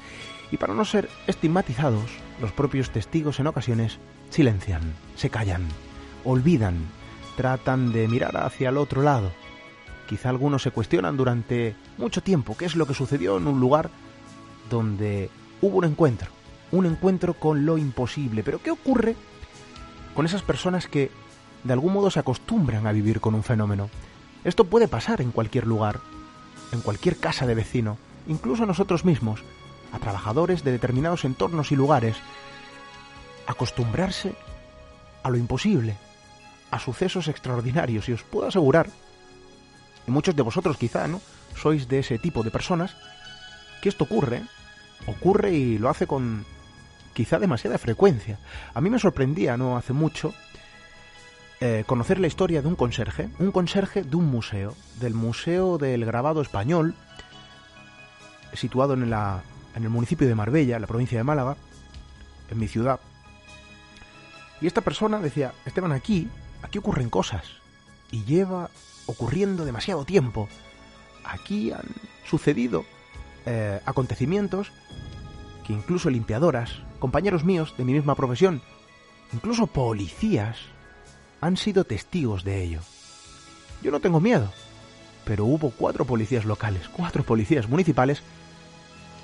[0.50, 3.98] Y para no ser estigmatizados, los propios testigos en ocasiones
[4.30, 5.68] silencian, se callan,
[6.24, 6.78] olvidan,
[7.36, 9.30] tratan de mirar hacia el otro lado.
[10.08, 13.90] Quizá algunos se cuestionan durante mucho tiempo qué es lo que sucedió en un lugar
[14.68, 16.30] donde hubo un encuentro,
[16.72, 18.42] un encuentro con lo imposible.
[18.42, 19.16] Pero ¿qué ocurre
[20.14, 21.10] con esas personas que
[21.64, 23.88] de algún modo se acostumbran a vivir con un fenómeno?
[24.44, 26.00] Esto puede pasar en cualquier lugar,
[26.72, 29.42] en cualquier casa de vecino, incluso a nosotros mismos,
[29.92, 32.16] a trabajadores de determinados entornos y lugares,
[33.46, 34.34] acostumbrarse
[35.22, 35.96] a lo imposible,
[36.70, 38.88] a sucesos extraordinarios, y os puedo asegurar,
[40.06, 41.20] y muchos de vosotros quizá, ¿no?
[41.56, 42.96] Sois de ese tipo de personas,
[43.82, 44.42] que esto ocurre,
[45.06, 46.44] ocurre y lo hace con
[47.12, 48.38] quizá demasiada frecuencia.
[48.74, 50.32] A mí me sorprendía, no hace mucho,
[51.60, 56.04] eh, conocer la historia de un conserje, un conserje de un museo, del Museo del
[56.04, 56.94] Grabado Español,
[58.54, 59.42] situado en, la,
[59.74, 61.56] en el municipio de Marbella, en la provincia de Málaga,
[62.50, 63.00] en mi ciudad.
[64.60, 66.28] Y esta persona decía, Esteban, aquí,
[66.62, 67.44] aquí ocurren cosas.
[68.10, 68.70] Y lleva
[69.06, 70.48] ocurriendo demasiado tiempo.
[71.24, 71.86] Aquí han
[72.28, 72.84] sucedido
[73.46, 74.72] eh, acontecimientos
[75.66, 78.62] que incluso limpiadoras, compañeros míos de mi misma profesión,
[79.32, 80.56] incluso policías,
[81.40, 82.80] han sido testigos de ello.
[83.82, 84.52] Yo no tengo miedo,
[85.24, 88.22] pero hubo cuatro policías locales, cuatro policías municipales,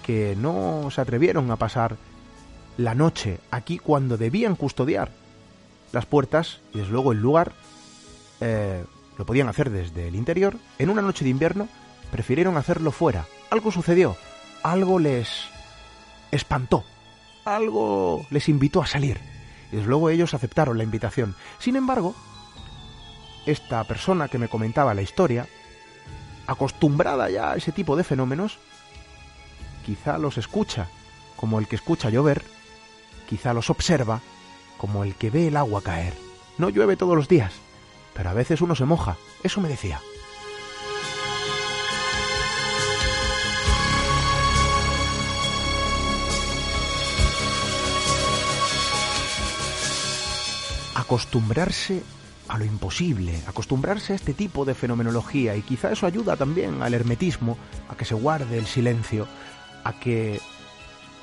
[0.05, 1.97] que no se atrevieron a pasar
[2.77, 5.11] la noche aquí cuando debían custodiar
[5.97, 7.53] las puertas y desde luego el lugar
[8.41, 8.85] eh,
[9.19, 10.57] lo podían hacer desde el interior.
[10.79, 11.69] En una noche de invierno
[12.11, 13.27] prefirieron hacerlo fuera.
[13.51, 14.17] Algo sucedió,
[14.63, 15.29] algo les
[16.31, 16.85] espantó,
[17.45, 19.19] algo les invitó a salir.
[19.73, 21.35] Y desde luego ellos aceptaron la invitación.
[21.59, 22.15] Sin embargo,
[23.47, 25.47] esta persona que me comentaba la historia,
[26.47, 28.59] acostumbrada ya a ese tipo de fenómenos,
[29.85, 30.89] quizá los escucha
[31.37, 32.43] como el que escucha llover,
[33.29, 34.21] quizá los observa
[34.77, 36.15] como el que ve el agua caer.
[36.59, 37.53] No llueve todos los días,
[38.15, 40.01] pero a veces uno se moja, eso me decía.
[50.95, 52.03] Acostumbrarse
[52.49, 56.95] a lo imposible, acostumbrarse a este tipo de fenomenología y quizá eso ayuda también al
[56.95, 57.59] hermetismo,
[57.89, 59.27] a que se guarde el silencio,
[59.85, 60.41] a que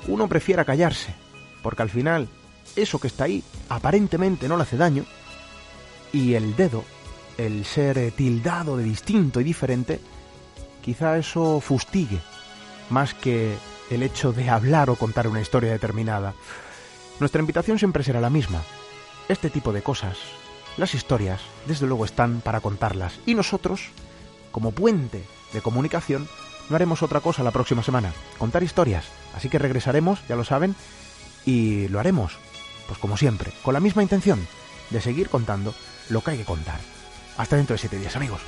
[0.06, 1.14] uno prefiera callarse,
[1.62, 2.28] porque al final
[2.76, 5.04] eso que está ahí aparentemente no le hace daño
[6.12, 6.84] y el dedo
[7.38, 10.00] el ser tildado de distinto y diferente,
[10.82, 12.20] quizá eso fustigue
[12.90, 13.56] más que
[13.90, 16.34] el hecho de hablar o contar una historia determinada.
[17.20, 18.62] Nuestra invitación siempre será la misma.
[19.28, 20.18] Este tipo de cosas,
[20.76, 23.18] las historias, desde luego están para contarlas.
[23.26, 23.88] Y nosotros,
[24.52, 26.28] como puente de comunicación,
[26.68, 29.06] no haremos otra cosa la próxima semana, contar historias.
[29.34, 30.74] Así que regresaremos, ya lo saben,
[31.46, 32.38] y lo haremos,
[32.86, 34.46] pues como siempre, con la misma intención
[34.90, 35.74] de seguir contando
[36.08, 36.80] lo que hay que contar.
[37.36, 38.40] Hasta dentro de siete días, amigos.